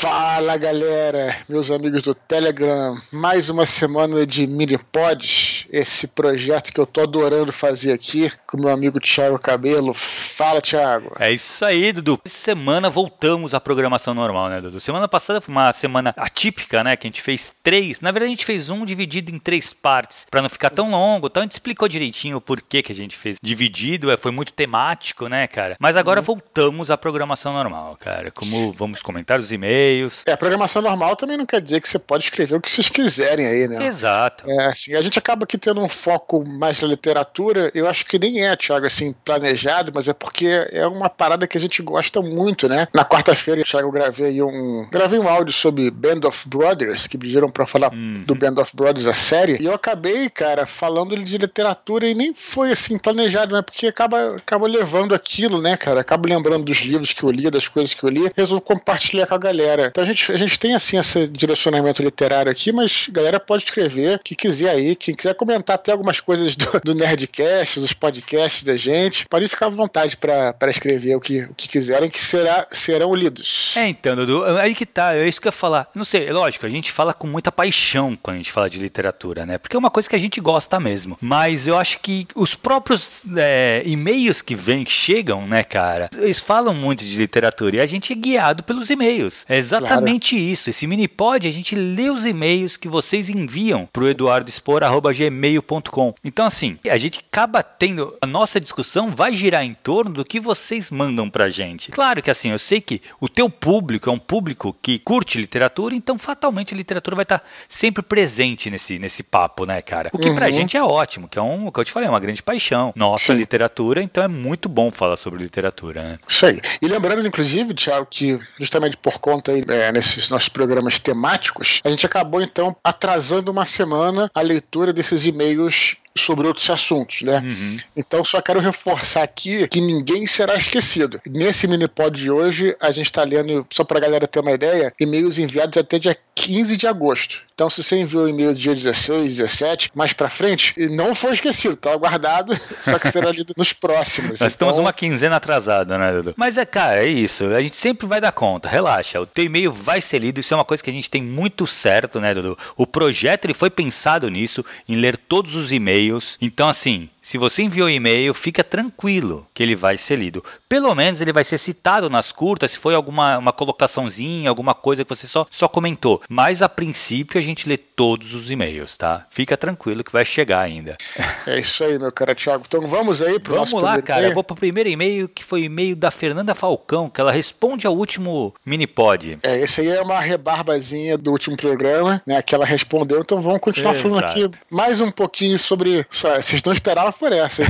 [0.00, 6.80] Fala galera, meus amigos do Telegram, mais uma semana de mini pods, esse projeto que
[6.80, 9.94] eu tô adorando fazer aqui com meu amigo Thiago Cabelo.
[9.94, 11.12] Fala, Thiago.
[11.18, 12.20] É isso aí, Dudu.
[12.24, 14.80] Essa semana voltamos à programação normal, né, Dudu?
[14.80, 18.34] Semana passada foi uma semana atípica, né, que a gente fez três, na verdade a
[18.34, 21.52] gente fez um dividido em três partes, para não ficar tão longo, então a gente
[21.52, 25.76] explicou direitinho o porquê que a gente fez dividido, é, foi muito temático, né, cara?
[25.78, 26.26] Mas agora uhum.
[26.26, 29.83] voltamos à programação normal, cara, como vamos comentar os e-mails.
[30.26, 32.88] É, a programação normal também não quer dizer que você pode escrever o que vocês
[32.88, 33.86] quiserem aí, né?
[33.86, 34.48] Exato.
[34.48, 38.18] É, assim, a gente acaba aqui tendo um foco mais na literatura, eu acho que
[38.18, 42.20] nem é, Thiago, assim, planejado, mas é porque é uma parada que a gente gosta
[42.20, 42.88] muito, né?
[42.92, 47.50] Na quarta-feira, Thiago, eu gravei um, gravei um áudio sobre Band of Brothers, que pediram
[47.50, 48.22] pra falar uhum.
[48.26, 52.34] do Band of Brothers, a série, e eu acabei, cara, falando de literatura e nem
[52.34, 53.62] foi, assim, planejado, né?
[53.62, 56.00] Porque acaba, acaba levando aquilo, né, cara?
[56.00, 59.34] Acabo lembrando dos livros que eu li, das coisas que eu li, resolvo compartilhar com
[59.34, 59.73] a galera.
[59.82, 64.16] Então a gente, a gente tem, assim, esse direcionamento literário aqui, mas galera pode escrever
[64.16, 68.62] o que quiser aí, quem quiser comentar até algumas coisas do, do Nerdcast, dos podcasts
[68.62, 72.66] da gente, podem ficar à vontade para escrever o que, o que quiserem, que será,
[72.70, 73.74] serão lidos.
[73.76, 75.88] É, então, Dudu, aí que tá, é isso que eu ia falar.
[75.94, 79.46] Não sei, lógico, a gente fala com muita paixão quando a gente fala de literatura,
[79.46, 79.58] né?
[79.58, 81.16] Porque é uma coisa que a gente gosta mesmo.
[81.20, 86.40] Mas eu acho que os próprios é, e-mails que vêm, que chegam, né, cara, eles
[86.40, 89.44] falam muito de literatura e a gente é guiado pelos e-mails.
[89.48, 90.50] É exatamente claro.
[90.50, 90.70] isso.
[90.70, 96.14] Esse mini pod, a gente lê os e-mails que vocês enviam pro eduardospor.gmail.com.
[96.24, 98.16] Então, assim, a gente acaba tendo.
[98.20, 101.90] A nossa discussão vai girar em torno do que vocês mandam pra gente.
[101.90, 105.94] Claro que, assim, eu sei que o teu público é um público que curte literatura,
[105.94, 110.10] então fatalmente a literatura vai estar tá sempre presente nesse, nesse papo, né, cara?
[110.12, 110.34] O que uhum.
[110.34, 112.92] pra gente é ótimo, que é um, que eu te falei, é uma grande paixão.
[112.96, 113.38] Nossa Sim.
[113.38, 116.18] literatura, então é muito bom falar sobre literatura, né?
[116.26, 116.60] Isso aí.
[116.80, 121.88] E lembrando, inclusive, Tiago, que justamente por conta aí, é, nesses nossos programas temáticos, a
[121.88, 127.42] gente acabou então atrasando uma semana a leitura desses e-mails sobre outros assuntos, né?
[127.44, 127.76] Uhum.
[127.96, 131.20] Então só quero reforçar aqui que ninguém será esquecido.
[131.26, 134.52] Nesse mini pod de hoje, a gente está lendo, só para a galera ter uma
[134.52, 137.42] ideia, e-mails enviados até dia 15 de agosto.
[137.54, 141.94] Então, se você enviou e-mail dia 16, 17, mais para frente, não foi esquecido, tá
[141.96, 142.52] guardado,
[142.82, 144.30] só que será lido nos próximos.
[144.30, 144.48] Nós então...
[144.48, 146.34] estamos uma quinzena atrasada, né, Dudu?
[146.36, 147.44] Mas é, cara, é isso.
[147.54, 149.20] A gente sempre vai dar conta, relaxa.
[149.20, 151.64] O teu e-mail vai ser lido, isso é uma coisa que a gente tem muito
[151.64, 152.58] certo, né, Dudu?
[152.76, 156.03] O projeto ele foi pensado nisso, em ler todos os e-mails.
[156.40, 160.44] Então, assim, se você enviou e-mail, fica tranquilo que ele vai ser lido.
[160.68, 165.06] Pelo menos ele vai ser citado nas curtas, se foi alguma uma colocaçãozinha, alguma coisa
[165.06, 166.20] que você só, só comentou.
[166.28, 169.26] Mas a princípio a gente lê todos os e-mails, tá?
[169.30, 170.98] Fica tranquilo que vai chegar ainda.
[171.46, 172.64] É isso aí, meu cara Thiago.
[172.66, 174.26] Então vamos aí pro Vamos lá, cara.
[174.26, 177.86] Eu vou pro primeiro e-mail que foi o e-mail da Fernanda Falcão, que ela responde
[177.86, 179.38] ao último mini pod.
[179.42, 182.42] É, esse aí é uma rebarbazinha do último programa, né?
[182.42, 183.20] Que ela respondeu.
[183.20, 184.08] Então vamos continuar Exato.
[184.08, 186.06] falando aqui mais um pouquinho sobre.
[186.10, 187.62] Vocês não esperavam por essa.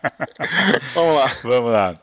[0.94, 1.36] Vamos lá.
[1.42, 1.94] Vamos lá.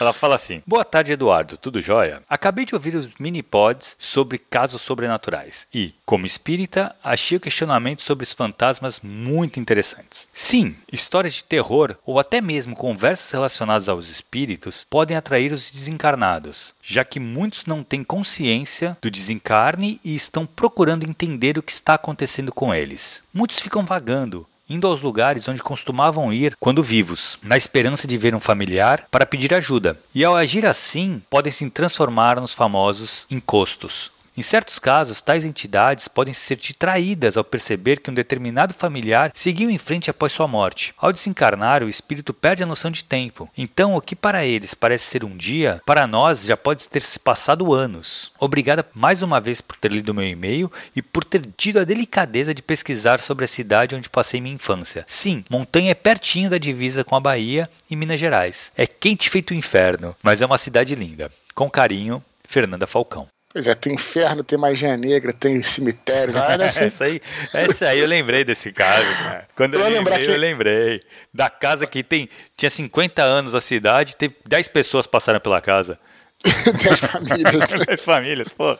[0.00, 2.22] Ela fala assim: Boa tarde, Eduardo, tudo jóia?
[2.28, 8.24] Acabei de ouvir os mini-pods sobre casos sobrenaturais e, como espírita, achei o questionamento sobre
[8.24, 10.28] os fantasmas muito interessantes.
[10.32, 16.74] Sim, histórias de terror ou até mesmo conversas relacionadas aos espíritos podem atrair os desencarnados,
[16.82, 21.94] já que muitos não têm consciência do desencarne e estão procurando entender o que está
[21.94, 23.22] acontecendo com eles.
[23.32, 28.34] Muitos ficam vagando, indo aos lugares onde costumavam ir quando vivos, na esperança de ver
[28.34, 29.98] um familiar para pedir ajuda.
[30.14, 36.08] E ao agir assim, podem se transformar nos famosos encostos, em certos casos, tais entidades
[36.08, 40.48] podem se sentir traídas ao perceber que um determinado familiar seguiu em frente após sua
[40.48, 40.94] morte.
[40.96, 43.50] Ao desencarnar, o espírito perde a noção de tempo.
[43.56, 47.18] Então, o que para eles parece ser um dia, para nós já pode ter se
[47.18, 48.32] passado anos.
[48.38, 52.54] Obrigada mais uma vez por ter lido meu e-mail e por ter tido a delicadeza
[52.54, 55.04] de pesquisar sobre a cidade onde passei minha infância.
[55.06, 58.72] Sim, Montanha é pertinho da divisa com a Bahia e Minas Gerais.
[58.76, 61.30] É quente feito o inferno, mas é uma cidade linda.
[61.54, 63.31] Com carinho, Fernanda Falcão.
[63.52, 66.32] Pois é, tem inferno, tem magia negra, tem cemitério.
[66.32, 66.66] Lá, né?
[66.74, 67.20] essa, aí,
[67.52, 69.48] essa aí eu lembrei desse caso, cara.
[69.54, 70.30] Quando eu, eu lembrei, que...
[70.30, 71.02] eu lembrei.
[71.34, 75.98] Da casa que tem, tinha 50 anos a cidade, teve 10 pessoas passaram pela casa.
[76.42, 77.66] Dez famílias.
[77.86, 78.78] Dez famílias, porra.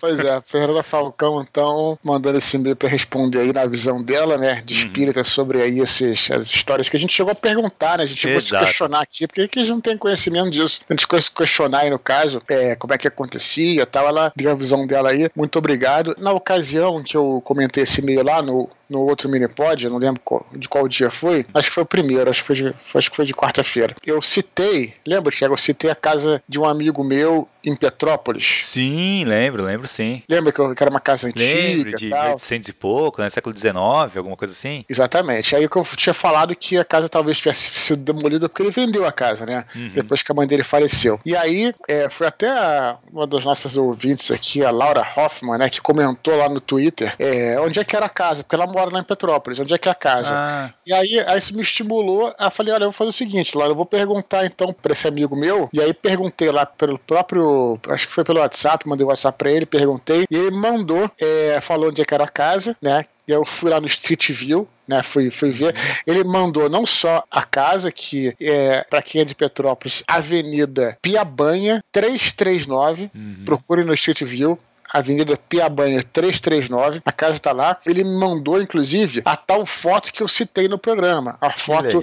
[0.00, 4.38] Pois é, a Fernanda Falcão, então, mandando esse e-mail para responder aí na visão dela,
[4.38, 4.80] né, de uhum.
[4.80, 5.24] espírita uhum.
[5.24, 8.38] sobre aí esses, as histórias que a gente chegou a perguntar, né, a gente chegou
[8.38, 8.56] Exato.
[8.56, 10.80] a se questionar aqui, porque a gente não tem conhecimento disso.
[10.88, 14.32] A gente se questionar aí no caso, é, como é que acontecia e tal, ela
[14.36, 15.28] deu a visão dela aí.
[15.34, 16.14] Muito obrigado.
[16.18, 20.20] Na ocasião que eu comentei esse e-mail lá no no outro Minipod, eu não lembro
[20.24, 23.10] qual, de qual dia foi, acho que foi o primeiro, acho que foi de, acho
[23.10, 23.96] que foi de quarta-feira.
[24.06, 25.54] Eu citei, lembra, Thiago?
[25.54, 28.64] Eu citei a casa de um amigo meu em Petrópolis.
[28.64, 30.22] Sim, lembro, lembro sim.
[30.28, 31.44] Lembra que, era uma casa antiga?
[31.44, 33.30] Lembro, de 1800 e pouco, né?
[33.30, 33.74] Século XIX,
[34.16, 34.84] alguma coisa assim?
[34.88, 35.54] Exatamente.
[35.54, 39.06] Aí que eu tinha falado que a casa talvez tivesse sido demolida porque ele vendeu
[39.06, 39.64] a casa, né?
[39.74, 39.90] Uhum.
[39.94, 41.20] Depois que a mãe dele faleceu.
[41.24, 45.70] E aí, é, foi até a, uma das nossas ouvintes aqui, a Laura Hoffman, né?
[45.70, 48.90] Que comentou lá no Twitter é, onde é que era a casa, porque ela mora
[48.90, 50.34] lá em Petrópolis, onde é que é a casa.
[50.34, 50.70] Ah.
[50.86, 52.34] E aí, aí isso me estimulou.
[52.38, 55.06] Eu falei, olha, eu vou fazer o seguinte, Laura, eu vou perguntar então pra esse
[55.06, 55.68] amigo meu.
[55.72, 57.51] E aí perguntei lá pelo próprio
[57.88, 61.60] acho que foi pelo WhatsApp, mandei o WhatsApp pra ele, perguntei, e ele mandou, é,
[61.60, 63.04] falou onde é que era a casa, né?
[63.26, 65.02] E eu fui lá no Street View, né?
[65.02, 65.74] Fui, fui ver.
[66.06, 71.82] Ele mandou não só a casa, que é, para quem é de Petrópolis, Avenida Piabanha
[71.92, 73.10] 339.
[73.14, 73.44] Uhum.
[73.44, 74.58] Procure no Street View.
[74.92, 77.78] Avenida Piabanha 339, a casa está lá.
[77.86, 81.38] Ele me mandou, inclusive, a tal foto que eu citei no programa.
[81.40, 82.00] A foto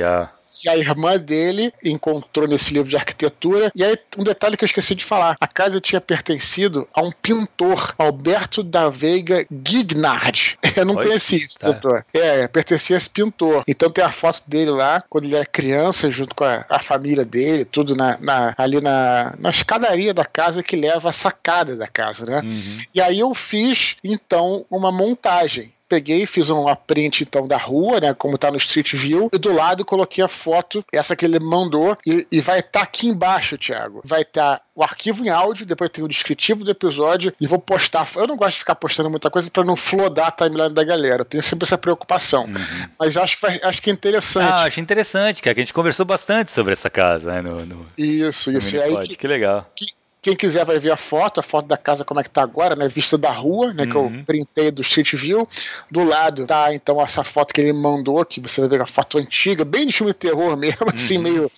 [0.59, 3.71] que a irmã dele encontrou nesse livro de arquitetura.
[3.73, 7.11] E aí, um detalhe que eu esqueci de falar: a casa tinha pertencido a um
[7.11, 10.57] pintor, Alberto da Veiga Gignard.
[10.75, 11.73] Eu não conhecia esse tá.
[11.73, 12.05] pintor.
[12.13, 13.63] É, pertencia a esse pintor.
[13.67, 17.25] Então tem a foto dele lá, quando ele era criança, junto com a, a família
[17.25, 21.87] dele, tudo na, na, ali na, na escadaria da casa que leva a sacada da
[21.87, 22.41] casa, né?
[22.41, 22.77] Uhum.
[22.93, 28.13] E aí eu fiz, então, uma montagem peguei, fiz uma print então da rua, né,
[28.13, 31.97] como tá no Street View, e do lado coloquei a foto, essa que ele mandou,
[32.05, 34.01] e, e vai estar tá aqui embaixo, Thiago.
[34.05, 37.59] Vai estar tá o arquivo em áudio, depois tem o descritivo do episódio, e vou
[37.59, 38.07] postar.
[38.15, 41.21] Eu não gosto de ficar postando muita coisa para não flodar a timeline da galera.
[41.21, 42.45] Eu tenho sempre essa preocupação.
[42.45, 42.89] Uhum.
[42.97, 44.45] Mas acho que, vai, acho que é interessante.
[44.45, 47.41] Ah, acho interessante, que a gente conversou bastante sobre essa casa, né?
[47.41, 48.75] No, no isso, isso.
[48.75, 49.69] No e aí, que, que legal.
[49.75, 49.85] Que,
[50.21, 52.75] quem quiser vai ver a foto, a foto da casa como é que tá agora,
[52.75, 52.87] né?
[52.89, 53.83] Vista da rua, né?
[53.83, 53.89] Uhum.
[53.89, 54.23] Que eu uhum.
[54.25, 55.47] printei do Street View.
[55.89, 59.17] Do lado tá, então, essa foto que ele mandou, que você vai ver a foto
[59.17, 61.23] antiga, bem de filme de terror mesmo, assim, uhum.
[61.23, 61.51] assim, meio,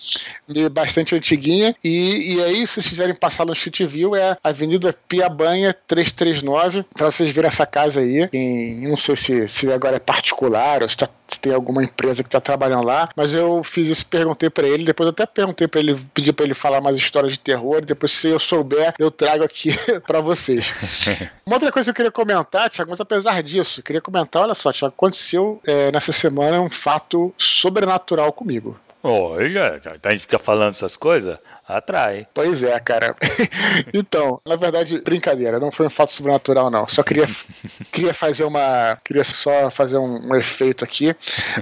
[0.48, 1.74] meio bastante antiguinha.
[1.82, 7.10] E, e aí, se vocês quiserem passar no Street View, é Avenida Piabanha 339, pra
[7.10, 8.28] vocês verem essa casa aí.
[8.32, 12.22] Em, não sei se, se agora é particular ou se, tá, se tem alguma empresa
[12.22, 15.80] que tá trabalhando lá, mas eu fiz isso, perguntei para ele, depois até perguntei para
[15.80, 19.44] ele, pedi para ele falar mais histórias de terror, depois se eu souber, eu trago
[19.44, 19.74] aqui
[20.06, 20.72] para vocês.
[21.46, 24.54] Uma outra coisa que eu queria comentar, Tiago, mas apesar disso, eu queria comentar, olha
[24.54, 28.78] só, Tiago, aconteceu é, nessa semana um fato sobrenatural comigo.
[29.04, 31.36] Olha, a gente fica falando essas coisas,
[31.76, 32.26] atrai.
[32.32, 33.14] Pois é, cara.
[33.92, 36.86] então, na verdade, brincadeira, não foi um fato sobrenatural, não.
[36.88, 37.26] Só queria,
[37.92, 38.96] queria fazer uma.
[39.04, 41.14] Queria só fazer um, um efeito aqui.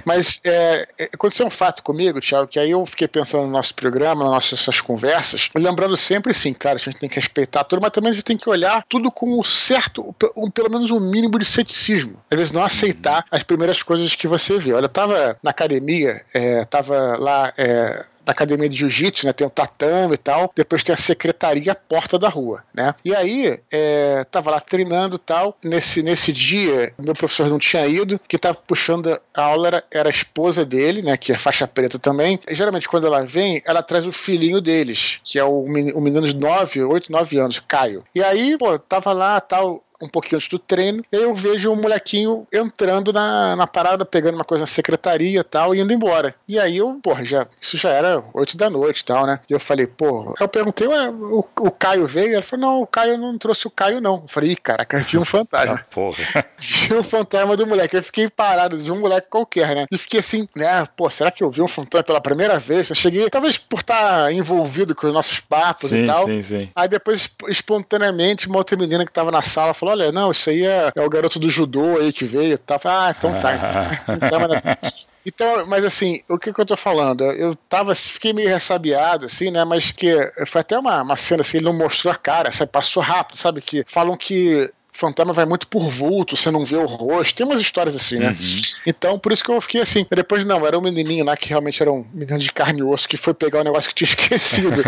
[0.05, 3.73] Mas é, é, aconteceu um fato comigo, Thiago, que aí eu fiquei pensando no nosso
[3.73, 7.91] programa, nas nossas conversas, lembrando sempre assim, cara, a gente tem que respeitar tudo, mas
[7.91, 11.39] também a gente tem que olhar tudo com um certo, um, pelo menos um mínimo
[11.39, 12.21] de ceticismo.
[12.29, 14.73] Às vezes não aceitar as primeiras coisas que você vê.
[14.73, 19.33] Olha, eu tava na academia, é, tava lá lá é, da academia de jiu-jitsu, né?
[19.33, 20.51] Tem o tatame e tal.
[20.55, 22.93] Depois tem a secretaria porta da rua, né?
[23.03, 25.57] E aí, é, tava lá treinando e tal.
[25.63, 28.19] Nesse, nesse dia, meu professor não tinha ido.
[28.27, 31.17] Que tava puxando a aula era, era a esposa dele, né?
[31.17, 32.39] Que é faixa preta também.
[32.47, 36.27] E, geralmente, quando ela vem, ela traz o filhinho deles, que é o, o menino
[36.27, 38.03] de 9, 8, 9 anos, Caio.
[38.13, 41.71] E aí, pô, tava lá tal um pouquinho antes do treino, e aí eu vejo
[41.71, 45.93] um molequinho entrando na, na parada, pegando uma coisa na secretaria e tal, e indo
[45.93, 46.35] embora.
[46.47, 49.39] E aí eu, porra, já, isso já era oito da noite e tal, né?
[49.49, 52.35] E eu falei, pô, eu perguntei, ué, o, o Caio veio?
[52.35, 54.15] Ele falou, não, o Caio não trouxe o Caio, não.
[54.15, 55.75] Eu falei, caraca, vi um fantasma.
[55.75, 56.17] ah, porra.
[56.57, 57.95] vi um fantasma do moleque.
[57.95, 59.85] Eu fiquei parado, de um moleque qualquer, né?
[59.91, 62.89] E fiquei assim, né, pô, será que eu vi um fantasma pela primeira vez?
[62.89, 66.25] Eu cheguei, talvez por estar envolvido com os nossos papos sim, e tal.
[66.25, 66.69] Sim, sim.
[66.75, 70.65] Aí depois, espontaneamente, uma outra menina que tava na sala falou, olha, não, isso aí
[70.65, 72.57] é, é o garoto do judô aí que veio.
[72.57, 72.79] Tá?
[72.83, 73.91] Ah, então tá.
[75.23, 77.23] Então, mas assim, o que, que eu tô falando?
[77.23, 79.63] Eu tava, fiquei meio ressabiado, assim, né?
[79.63, 80.15] Mas que
[80.47, 82.71] foi até uma, uma cena assim, ele não mostrou a cara, sabe?
[82.71, 83.61] Passou rápido, sabe?
[83.61, 87.35] Que falam que fantasma vai muito por vulto, você não vê o rosto.
[87.35, 88.29] Tem umas histórias assim, né?
[88.29, 88.61] Uhum.
[88.85, 90.05] Então, por isso que eu fiquei assim.
[90.09, 93.07] Depois, não, era um menininho lá que realmente era um menino de carne e osso
[93.07, 94.81] que foi pegar o um negócio que tinha esquecido.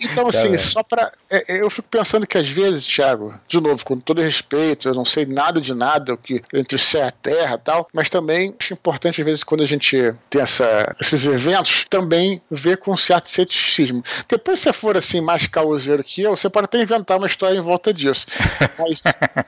[0.00, 1.12] então, assim, tá só pra.
[1.30, 4.94] É, é, eu fico pensando que às vezes, Thiago, de novo, com todo respeito, eu
[4.94, 8.54] não sei nada de nada que entre o céu e a terra tal, mas também
[8.58, 12.96] acho importante, às vezes, quando a gente tem essa, esses eventos, também ver com um
[12.96, 14.02] certo ceticismo.
[14.28, 17.58] Depois, se você for assim, mais causeiro que eu, você pode até inventar uma história
[17.58, 18.26] em volta disso.
[18.88, 19.02] Mas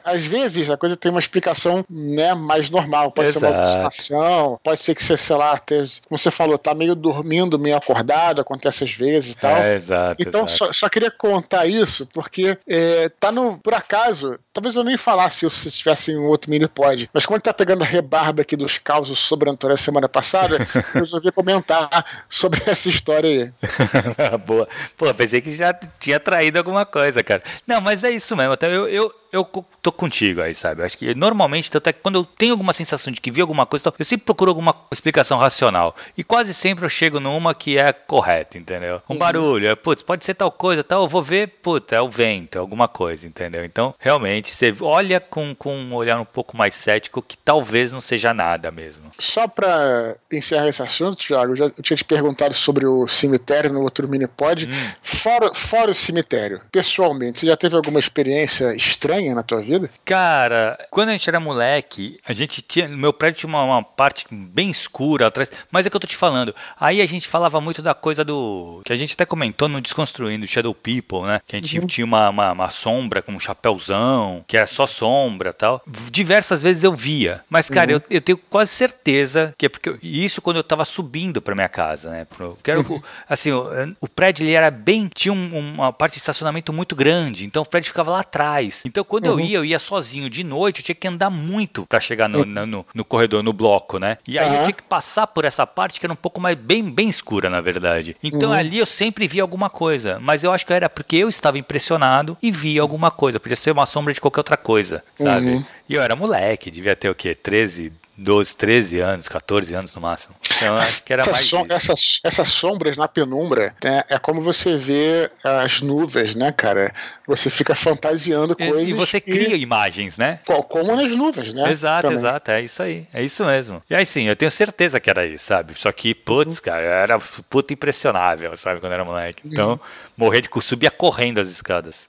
[0.05, 3.11] às vezes a coisa tem uma explicação né, mais normal.
[3.11, 3.41] Pode Exato.
[3.41, 7.59] ser uma alucinação, pode ser que você, sei lá, como você falou, tá meio dormindo,
[7.59, 9.57] meio acordado, acontece às vezes e tal.
[9.57, 10.17] É, exato.
[10.19, 10.59] Então exato.
[10.59, 15.45] Só, só, queria contar isso porque é, tá no, por acaso talvez eu nem falasse
[15.45, 18.41] isso se estivesse em um outro mini pod, mas como ele tá pegando a rebarba
[18.41, 20.57] aqui dos causos sobrenaturais semana passada,
[20.95, 23.53] eu resolvi comentar sobre essa história aí.
[24.47, 24.67] Boa.
[24.97, 27.43] Pô, pensei que já tinha traído alguma coisa, cara.
[27.67, 28.55] Não, mas é isso mesmo.
[28.55, 29.45] Então eu, eu, eu
[29.83, 30.81] tô contigo aí, sabe?
[30.81, 33.93] Eu acho que normalmente, até quando eu tenho alguma sensação de que vi alguma coisa,
[33.99, 35.95] eu sempre procuro alguma explicação racional.
[36.17, 39.03] E quase sempre eu chego numa que é correta, entendeu?
[39.09, 39.19] Um uhum.
[39.19, 42.57] barulho, é, putz, pode ser tal coisa, tal, eu vou ver, putz, é o vento,
[42.57, 43.65] é alguma coisa, entendeu?
[43.65, 48.01] Então, realmente, você olha com, com um olhar um pouco mais cético que talvez não
[48.01, 49.11] seja nada mesmo.
[49.19, 53.83] Só pra encerrar esse assunto, Thiago, eu já tinha te perguntado sobre o cemitério no
[53.83, 54.67] outro mini pod.
[54.67, 54.93] Hum.
[55.03, 59.91] Fora, fora o cemitério, pessoalmente, você já teve alguma experiência estranha na tua vida?
[60.05, 62.89] Cara, quando a gente era moleque, a gente tinha.
[62.89, 66.17] Meu prédio tinha uma, uma parte bem escura atrás, mas é que eu tô te
[66.17, 66.55] falando.
[66.79, 68.83] Aí a gente falava muito da coisa do.
[68.85, 71.41] que a gente até comentou no Desconstruindo, Shadow People, né?
[71.47, 71.87] Que a gente uhum.
[71.87, 75.83] tinha uma, uma, uma, sombra com um chapéuzão, que era só sombra tal.
[76.11, 77.43] Diversas vezes eu via.
[77.49, 77.97] Mas, cara, uhum.
[78.11, 79.97] eu, eu tenho quase certeza que é porque.
[80.03, 82.27] Isso quando eu tava subindo pra minha casa, né?
[82.27, 83.01] Porque era, uhum.
[83.29, 83.69] assim, o,
[84.01, 85.11] o, prédio ele era bem.
[85.13, 88.83] tinha um, uma parte de estacionamento muito grande, então o prédio ficava lá atrás.
[88.85, 89.41] Então quando eu uhum.
[89.41, 92.67] ia, eu ia sozinho de noite, eu tinha que andar muito para chegar no, no,
[92.67, 94.19] no, no, corredor, no bloco, né?
[94.27, 96.83] E aí eu tinha que passar por essa parte que era um pouco mais bem,
[96.91, 98.17] bem escura, na verdade.
[98.23, 98.57] Então uhum.
[98.57, 102.37] ali eu sempre via alguma coisa, mas eu acho que era porque eu estava impressionado
[102.43, 103.41] e via alguma coisa.
[103.41, 105.47] Podia ser uma sombra de qualquer outra coisa, sabe?
[105.47, 105.65] Uhum.
[105.89, 107.35] E eu era moleque, devia ter o quê?
[107.35, 110.35] 13, 12, 13 anos, 14 anos no máximo.
[110.57, 111.47] Então, acho que era Essa mais.
[111.47, 116.93] Som, essas, essas sombras na penumbra né, é como você vê as nuvens, né, cara?
[117.27, 118.89] Você fica fantasiando coisas.
[118.89, 120.41] E você cria imagens, né?
[120.69, 121.71] Como nas nuvens, né?
[121.71, 122.19] Exato, também.
[122.19, 122.51] exato.
[122.51, 123.07] É isso aí.
[123.13, 123.83] É isso mesmo.
[123.91, 125.75] E aí sim, eu tenho certeza que era isso, sabe?
[125.77, 126.63] Só que, putz, uhum.
[126.63, 127.19] cara, era
[127.51, 129.43] puta impressionável, sabe, quando era moleque.
[129.45, 129.79] Então, uhum.
[130.17, 132.09] morrer de subia correndo as escadas.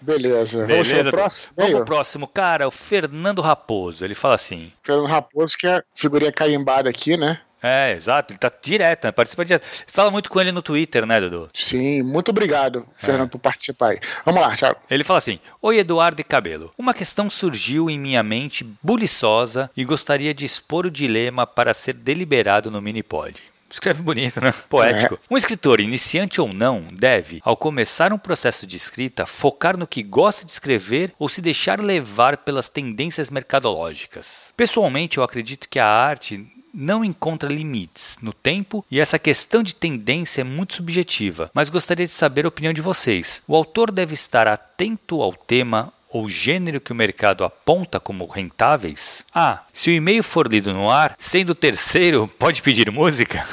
[0.00, 0.64] Beleza.
[0.66, 0.94] Beleza.
[0.94, 1.48] Vamos próximo?
[1.56, 2.28] Vamos pro próximo.
[2.28, 4.04] Cara, o Fernando Raposo.
[4.04, 4.72] Ele fala assim.
[4.82, 7.40] Fernando Raposo, que é figurinha carimbada aqui, né?
[7.62, 8.32] É, exato.
[8.32, 9.12] Ele tá direto, né?
[9.12, 9.66] Participa direto.
[9.86, 11.48] Fala muito com ele no Twitter, né, Dudu?
[11.54, 13.30] Sim, muito obrigado, Fernando, é.
[13.30, 14.00] por participar aí.
[14.24, 14.76] Vamos lá, Thiago.
[14.90, 16.72] Ele fala assim: Oi, Eduardo e Cabelo.
[16.78, 21.94] Uma questão surgiu em minha mente buliçosa e gostaria de expor o dilema para ser
[21.94, 23.42] deliberado no Minipod.
[23.70, 24.52] Escreve bonito, né?
[24.68, 25.14] Poético.
[25.14, 25.18] É.
[25.30, 30.02] Um escritor, iniciante ou não, deve, ao começar um processo de escrita, focar no que
[30.02, 34.54] gosta de escrever ou se deixar levar pelas tendências mercadológicas.
[34.56, 36.46] Pessoalmente, eu acredito que a arte
[36.78, 42.06] não encontra limites no tempo e essa questão de tendência é muito subjetiva, mas gostaria
[42.06, 43.42] de saber a opinião de vocês.
[43.48, 49.26] O autor deve estar atento ao tema ou gênero que o mercado aponta como rentáveis?
[49.34, 53.44] Ah, se o e-mail for lido no ar, sendo terceiro, pode pedir música?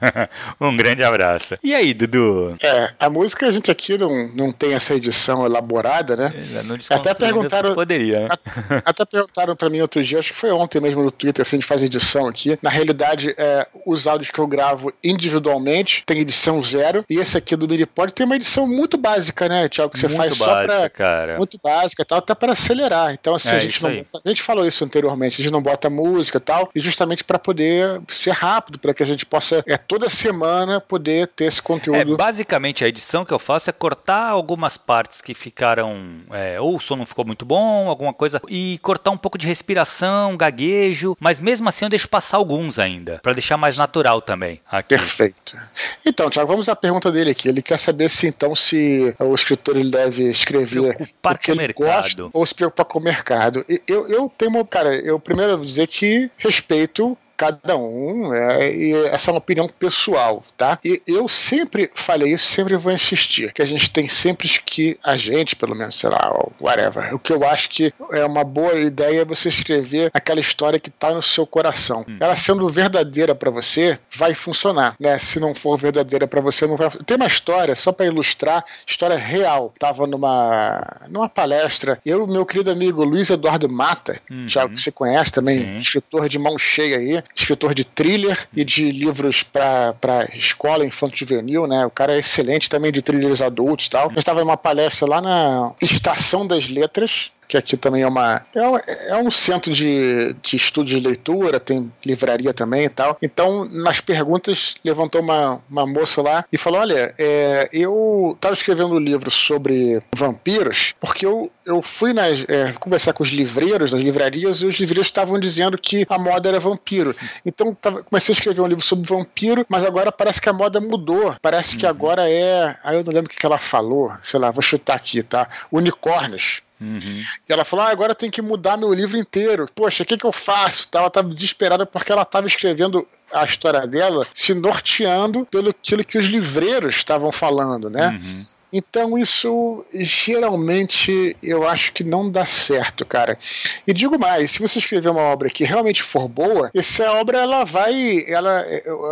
[0.60, 1.56] um grande abraço.
[1.62, 2.56] E aí, Dudu?
[2.62, 6.32] É, a música a gente aqui não, não tem essa edição elaborada, né?
[6.56, 7.74] É, não até perguntaram.
[7.74, 8.28] Poderia, né?
[8.84, 11.66] Até perguntaram para mim outro dia, acho que foi ontem mesmo no Twitter, assim, de
[11.66, 12.58] fazer edição aqui.
[12.62, 17.04] Na realidade, é, os áudios que eu gravo individualmente tem edição zero.
[17.08, 19.92] E esse aqui do Miripod tem uma edição muito básica, né, Tiago?
[19.92, 20.90] Que você muito faz básica, só pra.
[20.90, 21.36] Cara.
[21.36, 23.12] Muito básica e tal, até para acelerar.
[23.12, 23.90] Então, assim, é, a, gente não,
[24.24, 27.38] a gente falou isso anteriormente, a gente não bota música e tal, e justamente para
[27.38, 29.62] poder ser rápido, para que a gente possa.
[29.66, 31.98] É, toda semana poder ter esse conteúdo.
[31.98, 36.20] É, basicamente, a edição que eu faço é cortar algumas partes que ficaram.
[36.30, 38.40] É, ou o som não ficou muito bom, alguma coisa.
[38.48, 41.16] E cortar um pouco de respiração, gaguejo.
[41.20, 43.20] Mas mesmo assim eu deixo passar alguns ainda.
[43.22, 44.60] para deixar mais natural também.
[44.70, 44.96] Aqui.
[44.96, 45.56] Perfeito.
[46.04, 47.48] Então, Tiago, vamos à pergunta dele aqui.
[47.48, 51.56] Ele quer saber se então se o escritor ele deve escrever se preocupar com o
[51.56, 52.30] mercado.
[52.32, 53.64] ou se preocupar com o mercado.
[53.86, 57.16] Eu, eu tenho, cara, eu primeiro dizer que respeito
[57.52, 60.78] cada um, é, e essa é uma opinião pessoal, tá?
[60.84, 65.16] E eu sempre falei isso, sempre vou insistir, que a gente tem sempre que, a
[65.16, 66.18] gente, pelo menos, sei lá,
[66.60, 70.78] whatever, o que eu acho que é uma boa ideia é você escrever aquela história
[70.78, 72.04] que tá no seu coração.
[72.08, 72.16] Hum.
[72.20, 75.18] Ela sendo verdadeira para você, vai funcionar, né?
[75.18, 76.90] Se não for verdadeira para você, não vai.
[77.04, 79.74] Tem uma história, só para ilustrar, história real.
[79.78, 84.48] Tava numa, numa palestra, eu e meu querido amigo Luiz Eduardo Mata, uhum.
[84.48, 85.78] já que você conhece também, Sim.
[85.78, 91.84] escritor de mão cheia aí, escritor de thriller e de livros para escola infanto-juvenil, né?
[91.84, 94.10] O cara é excelente também de thrillers adultos e tal.
[94.12, 98.42] Eu estava em uma palestra lá na Estação das Letras, que aqui também é uma
[98.54, 103.16] é um, é um centro de, de estudo de leitura, tem livraria também e tal.
[103.20, 108.94] Então, nas perguntas, levantou uma, uma moça lá e falou: Olha, é, eu estava escrevendo
[108.94, 114.00] um livro sobre vampiros, porque eu, eu fui nas, é, conversar com os livreiros das
[114.00, 117.14] livrarias e os livreiros estavam dizendo que a moda era vampiro.
[117.44, 120.80] Então, tava, comecei a escrever um livro sobre vampiro, mas agora parece que a moda
[120.80, 121.34] mudou.
[121.40, 121.90] Parece que uhum.
[121.90, 122.76] agora é.
[122.82, 125.48] Aí eu não lembro o que ela falou, sei lá, vou chutar aqui, tá?
[125.70, 126.62] Unicórnios.
[126.84, 127.22] Uhum.
[127.48, 129.68] E ela falou: ah, agora tem que mudar meu livro inteiro.
[129.74, 130.88] Poxa, o que, que eu faço?
[130.92, 136.18] Ela estava desesperada porque ela estava escrevendo a história dela se norteando pelo aquilo que
[136.18, 138.08] os livreiros estavam falando, né?
[138.08, 138.32] Uhum.
[138.76, 143.38] Então isso geralmente eu acho que não dá certo, cara.
[143.86, 147.64] E digo mais, se você escrever uma obra que realmente for boa, essa obra ela
[147.64, 148.64] vai, ela,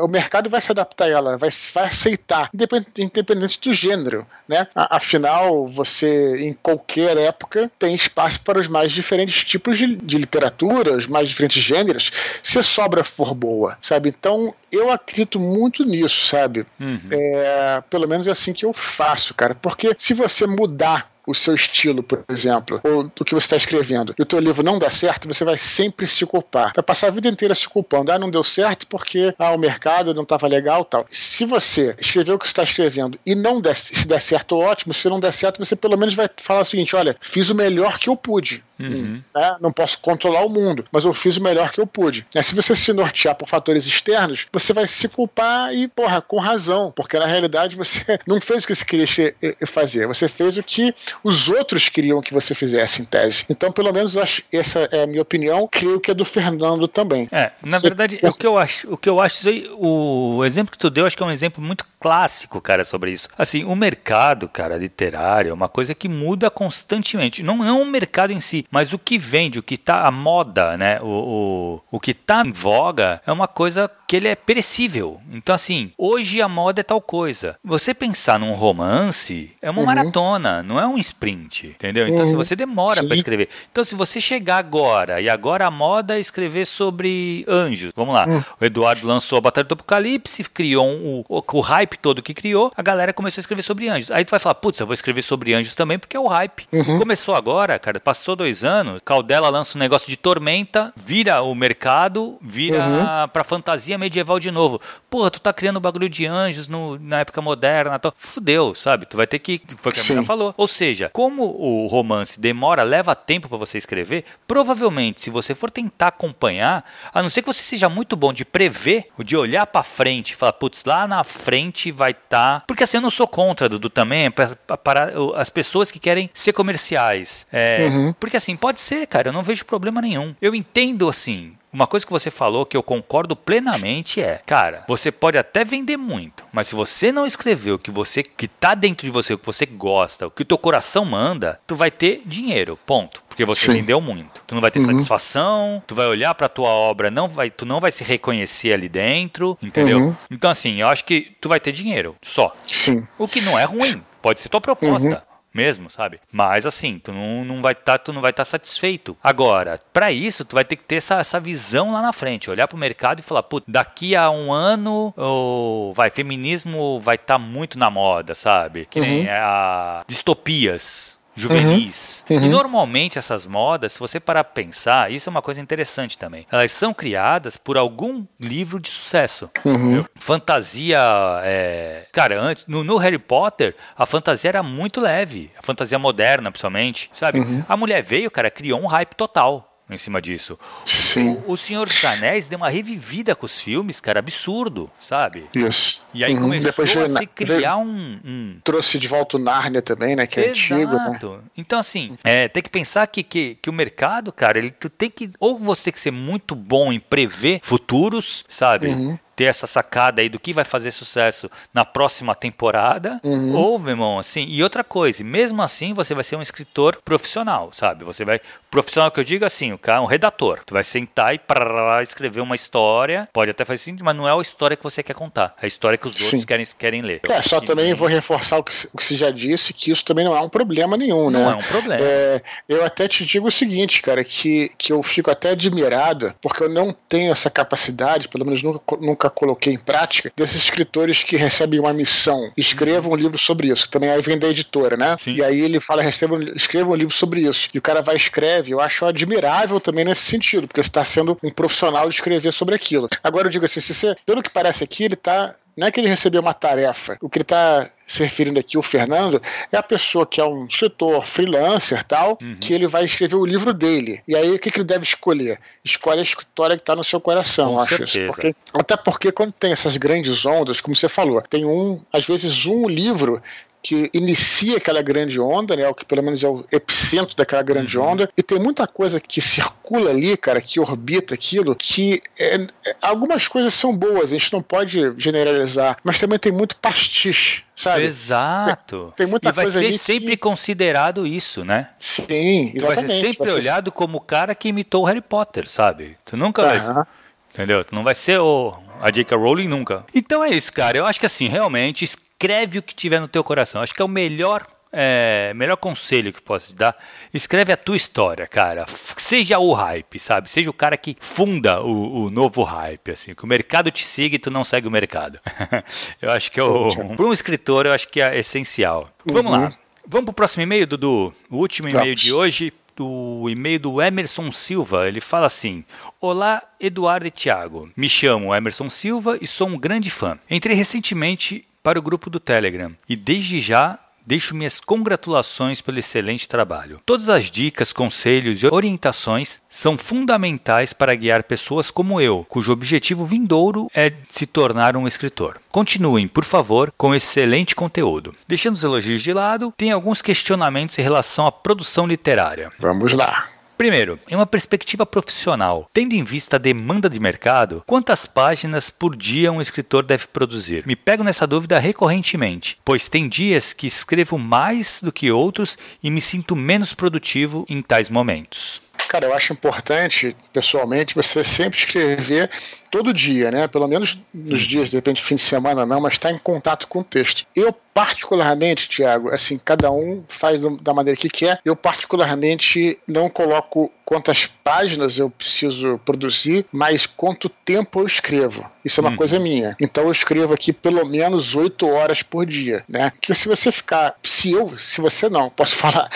[0.02, 4.66] o mercado vai se adaptar a ela, vai, vai aceitar, independente, independente do gênero, né?
[4.75, 10.97] Afinal, você em qualquer época tem espaço para os mais diferentes tipos de, de literatura,
[10.97, 12.11] os mais diferentes gêneros,
[12.42, 14.09] se a sobra for boa, sabe?
[14.09, 16.66] Então eu acredito muito nisso, sabe?
[16.81, 16.99] Uhum.
[17.12, 19.59] É, pelo menos é assim que eu faço, cara cara.
[19.61, 24.14] Porque se você mudar o seu estilo, por exemplo, ou do que você está escrevendo,
[24.19, 26.73] e o teu livro não dá certo, você vai sempre se culpar.
[26.75, 28.12] Vai passar a vida inteira se culpando.
[28.12, 31.07] Ah, não deu certo porque ah, o mercado não estava legal tal.
[31.11, 34.93] Se você escrever o que você está escrevendo e não der, se der certo, ótimo.
[34.93, 37.99] Se não der certo, você pelo menos vai falar o seguinte: olha, fiz o melhor
[37.99, 38.62] que eu pude.
[38.83, 39.23] Uhum.
[39.35, 39.57] Né?
[39.61, 42.26] Não posso controlar o mundo, mas eu fiz o melhor que eu pude.
[42.35, 46.38] É, se você se nortear por fatores externos, você vai se culpar e, porra, com
[46.38, 49.35] razão, porque na realidade você não fez o que você queria
[49.67, 53.45] fazer, você fez o que os outros queriam que você fizesse, em tese.
[53.49, 57.28] Então, pelo menos, acho, essa é a minha opinião, creio que é do Fernando também.
[57.31, 58.37] É, na você verdade, pensa...
[58.37, 61.23] o que eu acho, o que eu acho, o exemplo que tu deu, acho que
[61.23, 63.28] é um exemplo muito clássico, cara, sobre isso.
[63.38, 67.42] Assim, o mercado, cara, literário, é uma coisa que muda constantemente.
[67.42, 70.76] Não, não o mercado em si, mas o que vende, o que tá a moda,
[70.76, 71.00] né?
[71.00, 75.23] O, o, o que tá em voga é uma coisa que ele é perecível.
[75.33, 77.57] Então, assim, hoje a moda é tal coisa.
[77.64, 79.87] Você pensar num romance é uma uhum.
[79.87, 82.07] maratona, não é um sprint, entendeu?
[82.07, 82.26] Então, uhum.
[82.26, 83.49] se você demora para escrever.
[83.71, 88.26] Então, se você chegar agora, e agora a moda é escrever sobre anjos, vamos lá.
[88.26, 88.45] Uhum.
[88.61, 92.71] O Eduardo lançou a Batalha do Apocalipse, criou um, o, o hype todo que criou,
[92.76, 94.11] a galera começou a escrever sobre anjos.
[94.11, 96.66] Aí tu vai falar, putz, eu vou escrever sobre anjos também, porque é o hype.
[96.71, 96.99] Uhum.
[96.99, 102.37] Começou agora, cara, passou dois anos, Caldela lança um negócio de Tormenta, vira o mercado,
[102.42, 103.28] vira uhum.
[103.28, 104.81] pra fantasia medieval de novo.
[105.09, 108.13] Porra, tu tá criando um bagulho de anjos no, na época moderna, tal.
[108.17, 109.07] fudeu, sabe?
[109.07, 110.55] Tu vai ter que, foi o que a menina falou.
[110.57, 115.71] Ou seja, como o romance demora, leva tempo para você escrever, provavelmente se você for
[115.71, 119.83] tentar acompanhar, a não ser que você seja muito bom de prever, de olhar para
[119.83, 122.65] frente e falar, putz, lá na frente vai estar, tá...
[122.67, 126.53] porque assim eu não sou contra Dudu também, para, para as pessoas que querem ser
[126.53, 127.47] comerciais.
[127.53, 128.12] É, uhum.
[128.19, 130.35] Porque assim, pode ser, cara, eu não vejo problema nenhum.
[130.41, 135.11] Eu entendo assim, uma coisa que você falou que eu concordo plenamente é, cara, você
[135.11, 139.07] pode até vender muito, mas se você não escrever o que você que tá dentro
[139.07, 142.23] de você, o que você gosta, o que o teu coração manda, tu vai ter
[142.27, 143.23] dinheiro, ponto.
[143.33, 143.73] Porque você Sim.
[143.73, 144.43] vendeu muito.
[144.47, 144.87] Tu não vai ter uhum.
[144.87, 148.91] satisfação, tu vai olhar para tua obra, não vai, tu não vai se reconhecer ali
[148.91, 149.99] dentro, entendeu?
[149.99, 150.17] Uhum.
[150.31, 152.55] Então assim, eu acho que tu vai ter dinheiro, só.
[152.67, 153.07] Sim.
[153.19, 155.09] O que não é ruim, pode ser tua proposta.
[155.09, 156.21] Uhum mesmo, sabe?
[156.31, 159.17] Mas assim, tu não, não vai estar, tá, tu não vai estar tá satisfeito.
[159.23, 162.69] Agora, para isso, tu vai ter que ter essa, essa visão lá na frente, olhar
[162.69, 167.38] pro mercado e falar, putz, daqui a um ano, ou vai, feminismo vai estar tá
[167.38, 168.87] muito na moda, sabe?
[168.87, 169.33] Que nem uhum.
[169.33, 172.25] a distopias juvenis.
[172.29, 172.45] Uhum, uhum.
[172.45, 176.47] E normalmente essas modas, se você parar para pensar, isso é uma coisa interessante também.
[176.51, 179.51] Elas são criadas por algum livro de sucesso.
[179.64, 180.05] Uhum.
[180.14, 180.99] Fantasia,
[181.42, 182.07] é...
[182.12, 187.11] cara, antes no, no, Harry Potter a fantasia era muito leve, a fantasia moderna, principalmente,
[187.12, 187.40] sabe?
[187.40, 187.64] Uhum.
[187.68, 190.59] A mulher veio, cara, criou um hype total em cima disso.
[190.85, 191.42] Sim.
[191.47, 195.47] O, o Senhor dos Anéis deu uma revivida com os filmes, cara, absurdo, sabe?
[195.55, 196.03] Isso.
[196.14, 196.42] E aí uhum.
[196.42, 200.27] começou Depois a se criar um, um, Trouxe de volta o Nárnia também, né?
[200.27, 200.75] Que é Exato.
[200.75, 201.33] antigo.
[201.37, 201.40] Né?
[201.57, 205.11] Então, assim, é, tem que pensar que, que, que o mercado, cara, ele tu tem
[205.11, 205.31] que.
[205.38, 208.88] Ou você tem que ser muito bom em prever futuros, sabe?
[208.88, 213.21] Uhum ter essa sacada aí do que vai fazer sucesso na próxima temporada.
[213.23, 213.55] Uhum.
[213.55, 214.45] Ou, meu irmão, assim.
[214.49, 218.05] E outra coisa, mesmo assim, você vai ser um escritor profissional, sabe?
[218.05, 218.40] Você vai.
[218.71, 220.61] Profissional que eu digo assim, o cara, um redator.
[220.64, 223.29] Tu vai sentar e para escrever uma história.
[223.33, 225.55] Pode até fazer assim, mas não é a história que você quer contar.
[225.61, 226.25] É a história que os Sim.
[226.25, 227.21] outros querem, querem ler.
[227.29, 227.95] É, só também nem...
[227.95, 230.49] vou reforçar o que, o que você já disse, que isso também não é um
[230.49, 231.38] problema nenhum, né?
[231.38, 232.03] Não é um problema.
[232.03, 236.62] É, eu até te digo o seguinte, cara, que, que eu fico até admirado, porque
[236.62, 241.37] eu não tenho essa capacidade, pelo menos nunca, nunca coloquei em prática, desses escritores que
[241.37, 243.89] recebem uma missão, escrevam um livro sobre isso.
[243.91, 245.17] Também aí vem da editora, né?
[245.19, 245.35] Sim.
[245.35, 247.69] E aí ele fala, receba, escreva um livro sobre isso.
[247.73, 248.73] E o cara vai e escreve.
[248.73, 252.75] Eu acho admirável também nesse sentido, porque você está sendo um profissional de escrever sobre
[252.75, 253.09] aquilo.
[253.23, 256.01] Agora eu digo assim, se você, pelo que parece aqui, ele está não é que
[256.01, 257.17] ele recebeu uma tarefa.
[257.21, 260.67] O que ele está se referindo aqui, o Fernando, é a pessoa que é um
[260.67, 262.57] escritor, freelancer tal, uhum.
[262.57, 264.23] que ele vai escrever o livro dele.
[264.29, 265.59] E aí o que, que ele deve escolher?
[265.83, 268.19] Escolhe a história que está no seu coração, Com acho certeza.
[268.19, 268.35] isso.
[268.35, 272.67] Porque, até porque quando tem essas grandes ondas, como você falou, tem um, às vezes
[272.67, 273.43] um livro
[273.83, 275.88] que inicia aquela grande onda, né?
[275.88, 278.12] O que pelo menos é o epicentro daquela grande uhum.
[278.12, 278.31] onda.
[278.37, 282.66] E tem muita coisa que circula ali, cara, que orbita aquilo, que é,
[283.01, 287.64] algumas coisas são boas, a gente não pode generalizar, mas também tem muito pastiche.
[287.75, 288.05] Sabe?
[288.05, 289.12] Exato.
[289.16, 290.37] Tem, tem muita e vai ser sempre que...
[290.37, 291.88] considerado isso, né?
[291.99, 292.81] Sim, exatamente.
[292.81, 293.55] Vai ser sempre vai ser...
[293.55, 296.16] olhado como o cara que imitou o Harry Potter, sabe?
[296.25, 296.95] Tu nunca uhum.
[296.95, 297.05] vai.
[297.53, 297.83] Entendeu?
[297.83, 299.37] Tu não vai ser o, a J.K.
[299.37, 300.05] Rowling nunca.
[300.14, 300.97] Então é isso, cara.
[300.97, 302.05] Eu acho que assim, realmente,
[302.42, 303.81] escreve o que tiver no teu coração.
[303.81, 306.94] Acho que é o melhor é, melhor conselho que posso te dar,
[307.33, 308.85] escreve a tua história, cara.
[309.16, 310.50] Seja o hype, sabe?
[310.50, 313.35] Seja o cara que funda o, o novo hype, assim.
[313.35, 315.38] Que o mercado te siga e tu não segue o mercado.
[316.20, 319.09] eu acho que é o, para um escritor, eu acho que é essencial.
[319.24, 319.35] Uhum.
[319.35, 319.78] Vamos lá.
[320.07, 321.33] Vamos pro próximo e-mail, Dudu.
[321.48, 325.09] O último e-mail de hoje, o e-mail do Emerson Silva.
[325.09, 325.85] Ele fala assim:
[326.20, 327.88] Olá, Eduardo e Thiago.
[327.96, 330.38] Me chamo Emerson Silva e sou um grande fã.
[330.50, 336.49] Entrei recentemente para o grupo do Telegram e desde já Deixo minhas congratulações pelo excelente
[336.49, 337.01] trabalho.
[337.05, 343.27] Todas as dicas, conselhos e orientações são fundamentais para guiar pessoas como eu, cujo objetivo
[343.27, 345.61] vindouro é se tornar um escritor.
[345.71, 348.33] Continuem, por favor, com excelente conteúdo.
[348.47, 352.71] Deixando os elogios de lado, tem alguns questionamentos em relação à produção literária.
[352.79, 353.52] Vamos lá.
[353.83, 359.16] Primeiro, em uma perspectiva profissional, tendo em vista a demanda de mercado, quantas páginas por
[359.16, 360.87] dia um escritor deve produzir?
[360.87, 366.12] Me pego nessa dúvida recorrentemente, pois tem dias que escrevo mais do que outros e
[366.12, 368.81] me sinto menos produtivo em tais momentos.
[369.09, 372.53] Cara, eu acho importante, pessoalmente, você sempre escrever
[372.92, 373.66] todo dia, né?
[373.66, 376.87] Pelo menos nos dias, de repente, fim de semana não, mas estar tá em contato
[376.87, 377.46] com o texto.
[377.57, 381.59] Eu, particularmente, Tiago, assim, cada um faz da maneira que quer.
[381.64, 388.70] Eu, particularmente, não coloco quantas páginas eu preciso produzir, mas quanto tempo eu escrevo.
[388.85, 389.16] Isso é uma uhum.
[389.16, 389.74] coisa minha.
[389.81, 393.11] Então eu escrevo aqui pelo menos oito horas por dia, né?
[393.22, 396.11] Que se você ficar, se eu, se você não, posso falar,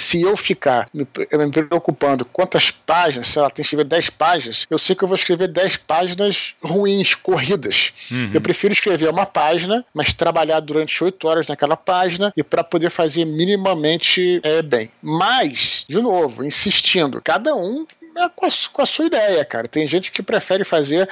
[0.00, 4.66] se eu ficar me, me preocupando quantas páginas, sei lá, tem que escrever 10 páginas,
[4.70, 7.92] eu sei que eu vou escrever 10 páginas ruins, corridas.
[8.10, 8.30] Uhum.
[8.32, 12.90] Eu prefiro escrever uma página, mas trabalhar durante oito horas naquela página e para poder
[12.90, 14.90] fazer minimamente é, bem.
[15.02, 17.86] Mas, de novo, insistindo, cada um
[18.34, 19.68] com a, com a, sua ideia, cara.
[19.68, 21.08] Tem gente que prefere fazer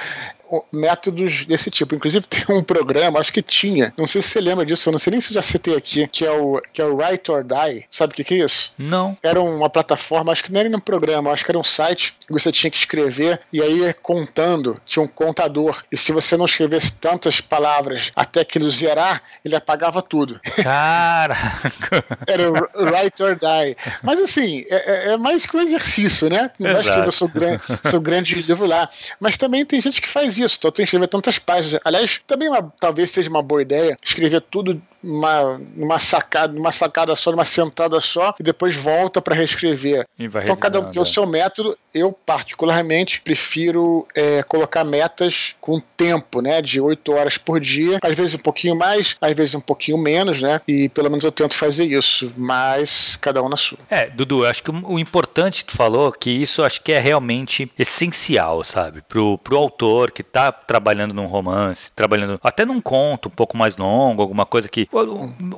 [0.71, 1.95] métodos desse tipo.
[1.95, 4.99] Inclusive tem um programa, acho que tinha, não sei se você lembra disso, eu não
[4.99, 7.85] sei nem se já citei aqui, que é o, que é o Write or Die.
[7.89, 8.73] Sabe o que, que é isso?
[8.77, 9.17] Não.
[9.21, 12.33] Era uma plataforma, acho que não era um programa, acho que era um site que
[12.33, 15.83] você tinha que escrever e aí contando, tinha um contador.
[15.91, 20.39] E se você não escrevesse tantas palavras até que ele zerar, ele apagava tudo.
[20.61, 22.03] Caraca!
[22.27, 23.77] era o Write or Die.
[24.01, 26.51] Mas assim, é, é, é mais que um exercício, né?
[26.59, 28.89] Não vai escrever o seu grande, seu grande livro lá.
[29.19, 30.55] Mas também tem gente que faz isso.
[30.57, 31.81] Então tem que escrever tantas páginas.
[31.83, 37.15] Aliás, também uma, talvez seja uma boa ideia escrever tudo uma, numa sacada, numa sacada
[37.15, 40.07] só, numa sentada só, e depois volta para reescrever.
[40.19, 41.05] Então cada um tem o é.
[41.05, 41.77] seu método.
[41.93, 46.61] Eu, particularmente, prefiro é, colocar metas com tempo, né?
[46.61, 50.41] De 8 horas por dia, às vezes um pouquinho mais, às vezes um pouquinho menos,
[50.41, 50.59] né?
[50.67, 53.77] E pelo menos eu tento fazer isso, mas cada um na sua.
[53.89, 56.99] É, Dudu, eu acho que o importante que tu falou, que isso acho que é
[56.99, 59.01] realmente essencial, sabe?
[59.01, 63.75] Pro, pro autor que tá trabalhando num romance, trabalhando até num conto um pouco mais
[63.75, 64.87] longo, alguma coisa que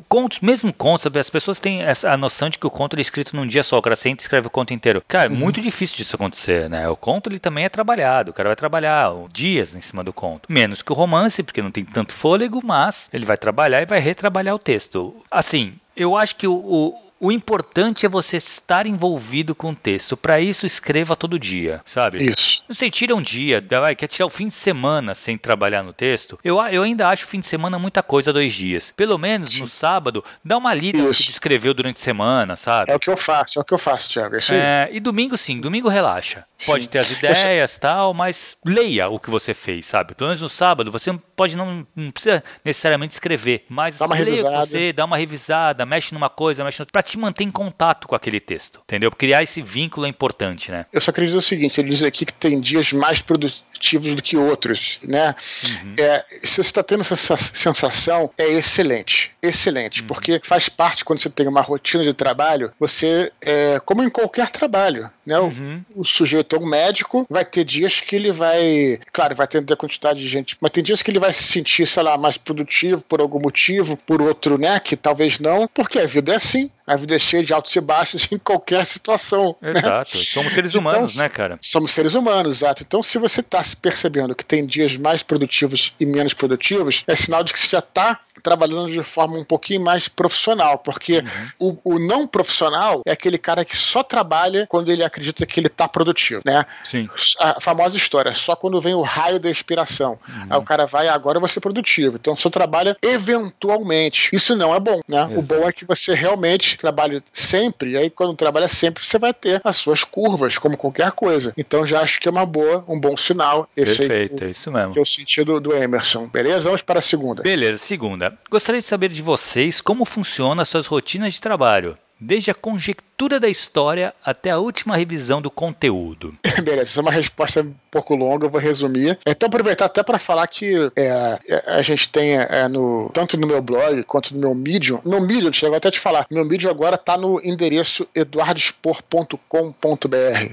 [0.07, 3.35] Contos, mesmo contos, as pessoas têm essa, a noção de que o conto é escrito
[3.35, 5.03] num dia só, o cara senta e escreve o conto inteiro.
[5.05, 5.35] Cara, é uhum.
[5.35, 6.87] muito difícil disso acontecer, né?
[6.87, 10.49] O conto ele também é trabalhado, o cara vai trabalhar dias em cima do conto.
[10.49, 13.99] Menos que o romance, porque não tem tanto fôlego, mas ele vai trabalhar e vai
[13.99, 15.13] retrabalhar o texto.
[15.29, 20.15] Assim, eu acho que o, o o importante é você estar envolvido com o texto.
[20.15, 22.29] Para isso, escreva todo dia, sabe?
[22.29, 22.63] Isso.
[22.67, 26.37] Você tira um dia, vai, quer tirar o fim de semana sem trabalhar no texto.
[26.43, 28.93] Eu, eu ainda acho o fim de semana muita coisa, dois dias.
[28.95, 32.91] Pelo menos no sábado, dá uma lida no que tu escreveu durante a semana, sabe?
[32.91, 34.35] É o que eu faço, é o que eu faço, Thiago.
[34.35, 36.45] É, é e domingo sim, domingo relaxa.
[36.65, 36.89] Pode sim.
[36.89, 40.15] ter as ideias e tal, mas leia o que você fez, sabe?
[40.15, 44.25] Pelo menos no sábado, você pode não, não precisa necessariamente escrever, mas dá uma leia
[44.25, 44.65] revisada.
[44.65, 48.39] você, dá uma revisada, mexe numa coisa, mexe noutra, te manter em contato com aquele
[48.39, 49.09] texto, entendeu?
[49.09, 50.85] Criar esse vínculo é importante, né?
[50.91, 54.21] Eu só queria dizer o seguinte, ele diz aqui que tem dias mais produtivos do
[54.21, 55.33] que outros, né?
[55.63, 55.95] Uhum.
[55.97, 60.07] É, se você está tendo essa sensação, é excelente, excelente, uhum.
[60.07, 64.49] porque faz parte quando você tem uma rotina de trabalho, você, é, como em qualquer
[64.49, 65.39] trabalho, né?
[65.39, 65.83] Uhum.
[65.95, 69.63] O, o, sujeito é um médico, vai ter dias que ele vai, claro, vai ter
[69.71, 72.37] a quantidade de gente, mas tem dias que ele vai se sentir, sei lá, mais
[72.37, 74.79] produtivo por algum motivo, por outro, né?
[74.79, 77.81] Que talvez não, porque a vida é assim A vida é cheia de altos e
[77.81, 79.55] baixos em qualquer situação.
[79.61, 79.71] Né?
[79.71, 80.17] Exato.
[80.17, 80.23] Né?
[80.23, 81.59] Somos seres então, humanos, né, cara?
[81.61, 82.83] Somos seres humanos, exato.
[82.87, 87.15] Então, se você está se percebendo que tem dias mais produtivos e menos produtivos, é
[87.15, 91.23] sinal de que você já está trabalhando de forma um pouquinho mais profissional, porque
[91.59, 91.77] uhum.
[91.83, 95.67] o, o, não profissional é aquele cara que só trabalha quando ele acredita que ele
[95.67, 96.65] está produtivo, né?
[96.83, 97.09] Sim.
[97.39, 100.19] A famosa história, só quando vem o raio da inspiração.
[100.27, 100.47] Uhum.
[100.49, 102.17] Aí o cara vai, agora eu vou ser produtivo.
[102.17, 104.29] Então só trabalha eventualmente.
[104.33, 105.27] Isso não é bom, né?
[105.31, 105.39] Exato.
[105.39, 109.33] O bom é que você realmente trabalhe sempre, e aí quando trabalha sempre, você vai
[109.33, 111.53] ter as suas curvas, como qualquer coisa.
[111.57, 113.69] Então já acho que é uma boa, um bom sinal.
[113.75, 114.93] Esse Perfeito, aí, é isso mesmo.
[114.93, 116.27] Que é o sentido do Emerson.
[116.27, 116.69] Beleza?
[116.69, 117.43] Vamos para a segunda.
[117.43, 118.37] Beleza, segunda.
[118.49, 123.39] Gostaria de saber de vocês como funcionam as suas rotinas de trabalho desde a conjectura
[123.39, 126.35] da história até a última revisão do conteúdo.
[126.63, 127.65] Beleza, essa é uma resposta
[127.97, 129.17] pouco longa, eu vou resumir.
[129.25, 133.47] Então, aproveitar até para falar que é, é, a gente tem, é, no, tanto no
[133.47, 136.95] meu blog quanto no meu Medium, no Medium, chego até te falar, meu Medium agora
[136.95, 139.37] está no endereço eduardospor.com.br.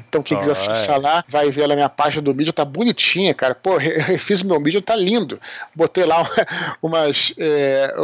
[0.09, 3.35] Então, quem oh, quiser acessar lá, vai ver lá minha página do Medium, tá bonitinha,
[3.35, 3.55] cara.
[3.55, 5.39] Pô, eu refiz o meu Medium, tá lindo.
[5.75, 6.27] Botei lá
[6.81, 7.95] umas, é,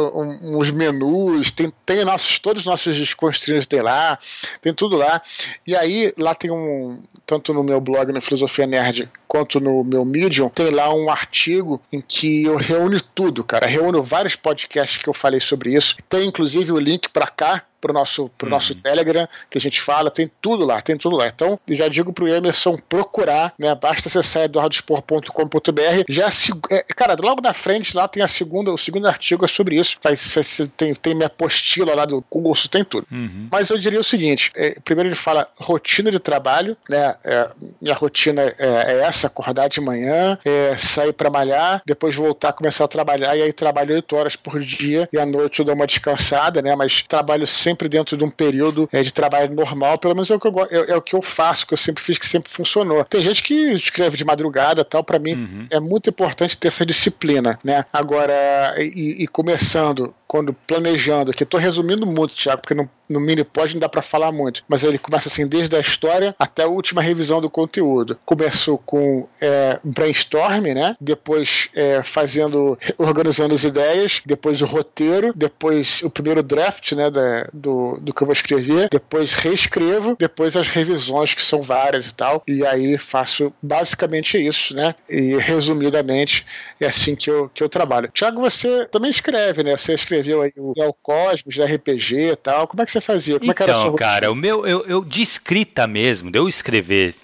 [0.43, 4.19] uns menus, tem, tem nossos, todos os nossos desconstruídos tem lá,
[4.61, 5.21] tem tudo lá.
[5.65, 6.99] E aí, lá tem um.
[7.25, 11.81] Tanto no meu blog, na Filosofia Nerd, quanto no meu Medium, tem lá um artigo
[11.89, 13.65] em que eu reúno tudo, cara.
[13.65, 15.95] Reúno vários podcasts que eu falei sobre isso.
[16.09, 18.51] Tem inclusive o link para cá, pro nosso, pro uhum.
[18.51, 21.27] nosso Telegram, que a gente fala, tem tudo lá, tem tudo lá.
[21.27, 23.73] Então, já digo pro Emerson procurar, né?
[23.73, 26.03] Basta acessar eduardospor.com.br.
[26.07, 26.29] Já,
[26.69, 29.97] é, cara, logo na frente lá tem a segunda, o segundo artigo é sobre isso.
[29.99, 33.07] Faz, tem, tem minha apostila lá do curso, tem tudo.
[33.11, 33.47] Uhum.
[33.51, 37.15] Mas eu diria o seguinte: é, primeiro ele fala rotina de trabalho, né?
[37.23, 37.49] É,
[37.81, 43.35] minha rotina é, acordar de manhã, é, sair para malhar, depois voltar, começar a trabalhar,
[43.35, 46.75] e aí trabalho oito horas por dia, e à noite eu dou uma descansada, né?
[46.75, 50.35] Mas trabalho sempre sempre dentro de um período é, de trabalho normal, pelo menos é
[50.35, 52.49] o, que eu, é, é, o que eu faço, que eu sempre fiz, que sempre
[52.49, 53.03] funcionou.
[53.05, 55.67] Tem gente que escreve de madrugada tal, para mim uhum.
[55.69, 57.85] é muito importante ter essa disciplina, né?
[57.91, 63.43] Agora, e, e começando quando planejando, aqui estou resumindo muito, Thiago, porque no, no mini
[63.43, 66.67] pode não dá para falar muito, mas ele começa assim desde a história até a
[66.67, 68.17] última revisão do conteúdo.
[68.25, 70.95] Começou com é, brainstorm, né?
[71.01, 77.49] Depois é, fazendo, organizando as ideias, depois o roteiro, depois o primeiro draft, né, da,
[77.51, 82.15] do, do que eu vou escrever, depois reescrevo, depois as revisões que são várias e
[82.15, 84.95] tal, e aí faço basicamente isso, né?
[85.09, 86.45] E resumidamente
[86.79, 88.09] é assim que eu, que eu trabalho.
[88.13, 89.75] Thiago, você também escreve, né?
[89.75, 92.67] Você escreve escreveu aí o, o Cosmos, da RPG e tal.
[92.67, 93.39] Como é que você fazia?
[93.39, 96.37] Como então, é que era então, cara, o meu, eu, eu de escrita mesmo, de
[96.37, 97.15] eu escrever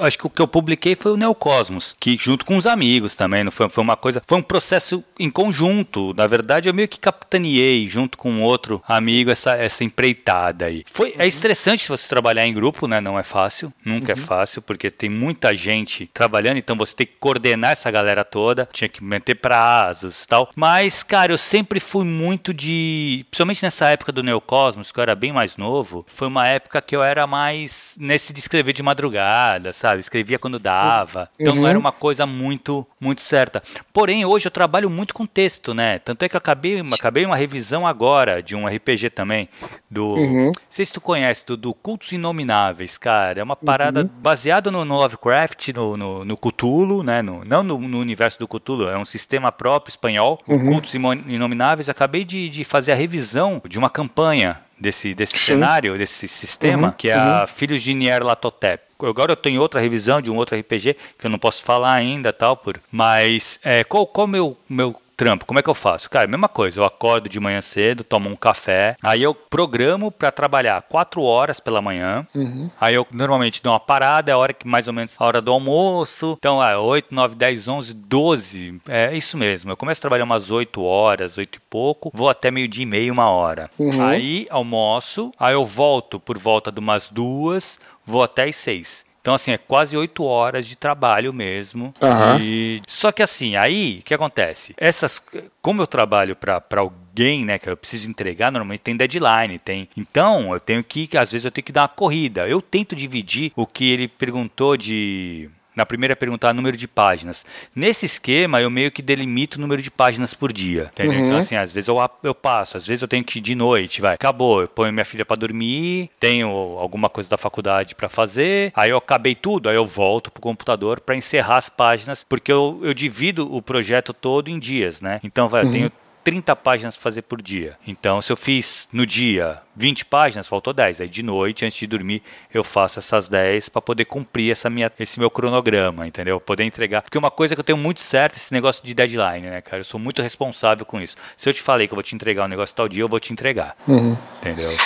[0.00, 3.44] Acho que o que eu publiquei foi o Neocosmos, que junto com os amigos também,
[3.44, 6.12] não foi, foi uma coisa, foi um processo em conjunto.
[6.16, 10.84] Na verdade, eu meio que capitaneei junto com outro amigo essa, essa empreitada aí.
[10.90, 11.26] Foi, é uhum.
[11.26, 13.00] É estressante você trabalhar em grupo, né?
[13.00, 14.22] Não é fácil, nunca é uhum.
[14.22, 18.68] é fácil, porque tem muita gente trabalhando, então você tem que coordenar essa galera toda,
[18.72, 20.50] tinha que manter prazos e tal.
[20.54, 23.26] Mas, cara, eu sempre fui muito de.
[23.30, 26.94] Principalmente nessa época do Neocosmos, que eu era bem mais novo, foi uma época que
[26.94, 30.00] eu era mais nesse de escrever de madrugada sabe?
[30.00, 31.28] Escrevia quando dava.
[31.38, 31.60] Então uhum.
[31.60, 33.62] não era uma coisa muito muito certa.
[33.92, 35.98] Porém, hoje eu trabalho muito com texto, né?
[35.98, 39.48] Tanto é que eu acabei, acabei uma revisão agora de um RPG também.
[39.90, 40.14] Do.
[40.14, 40.46] Uhum.
[40.46, 43.40] Não sei se tu conhece, do, do Cultos Inomináveis, cara.
[43.40, 44.10] É uma parada uhum.
[44.20, 47.22] baseada no, no, Lovecraft, no, no, no Cthulhu, né?
[47.22, 50.38] No, não no, no, universo do Cthulhu, é um sistema próprio espanhol.
[50.48, 50.66] Uhum.
[50.66, 51.88] Cultos Inomináveis.
[51.88, 56.94] Acabei de, de fazer a revisão de uma campanha desse, desse cenário, desse sistema, uhum,
[56.96, 57.42] que é uhum.
[57.42, 58.85] a Filhos de Nyarlathotep.
[59.00, 62.32] Agora eu tenho outra revisão de um outro RPG que eu não posso falar ainda,
[62.32, 62.80] tal, por.
[62.90, 66.10] Mas é, qual qual meu meu trampo, como é que eu faço?
[66.10, 70.30] Cara, mesma coisa, eu acordo de manhã cedo, tomo um café, aí eu programo para
[70.30, 72.70] trabalhar quatro horas pela manhã, uhum.
[72.78, 75.40] aí eu normalmente dou uma parada, é a hora que mais ou menos a hora
[75.40, 80.02] do almoço, então é 8, 9, 10, 11, 12, é isso mesmo, eu começo a
[80.02, 83.70] trabalhar umas 8 horas, 8 e pouco, vou até meio dia e meio, uma hora.
[83.78, 84.04] Uhum.
[84.04, 89.04] Aí almoço, aí eu volto por volta de umas duas, vou até as seis.
[89.26, 91.92] Então, assim, é quase oito horas de trabalho mesmo.
[92.00, 92.40] Uhum.
[92.40, 92.80] E...
[92.86, 94.72] Só que assim, aí, o que acontece?
[94.76, 95.20] Essas,
[95.60, 99.88] como eu trabalho para alguém, né, que eu preciso entregar, normalmente tem deadline, tem.
[99.96, 102.46] Então, eu tenho que, às vezes eu tenho que dar uma corrida.
[102.46, 107.44] Eu tento dividir o que ele perguntou de na primeira pergunta, número de páginas.
[107.74, 110.90] Nesse esquema, eu meio que delimito o número de páginas por dia.
[110.92, 111.20] Entendeu?
[111.20, 111.26] Uhum.
[111.26, 114.00] Então, assim, às vezes eu, eu passo, às vezes eu tenho que ir de noite,
[114.00, 114.14] vai.
[114.14, 118.90] Acabou, eu ponho minha filha para dormir, tenho alguma coisa da faculdade para fazer, aí
[118.90, 122.94] eu acabei tudo, aí eu volto pro computador para encerrar as páginas, porque eu, eu
[122.94, 125.20] divido o projeto todo em dias, né?
[125.22, 125.68] Então, vai, uhum.
[125.68, 125.92] eu tenho
[126.26, 127.78] 30 páginas para fazer por dia.
[127.86, 131.02] Então, se eu fiz no dia 20 páginas, faltou 10.
[131.02, 132.20] Aí de noite, antes de dormir,
[132.52, 136.40] eu faço essas 10 para poder cumprir essa minha, esse meu cronograma, entendeu?
[136.40, 137.02] Poder entregar.
[137.02, 139.78] Porque uma coisa que eu tenho muito certo é esse negócio de deadline, né, cara?
[139.78, 141.14] Eu sou muito responsável com isso.
[141.36, 143.20] Se eu te falei que eu vou te entregar um negócio tal dia, eu vou
[143.20, 143.76] te entregar.
[143.86, 144.16] Uhum.
[144.38, 144.76] Entendeu?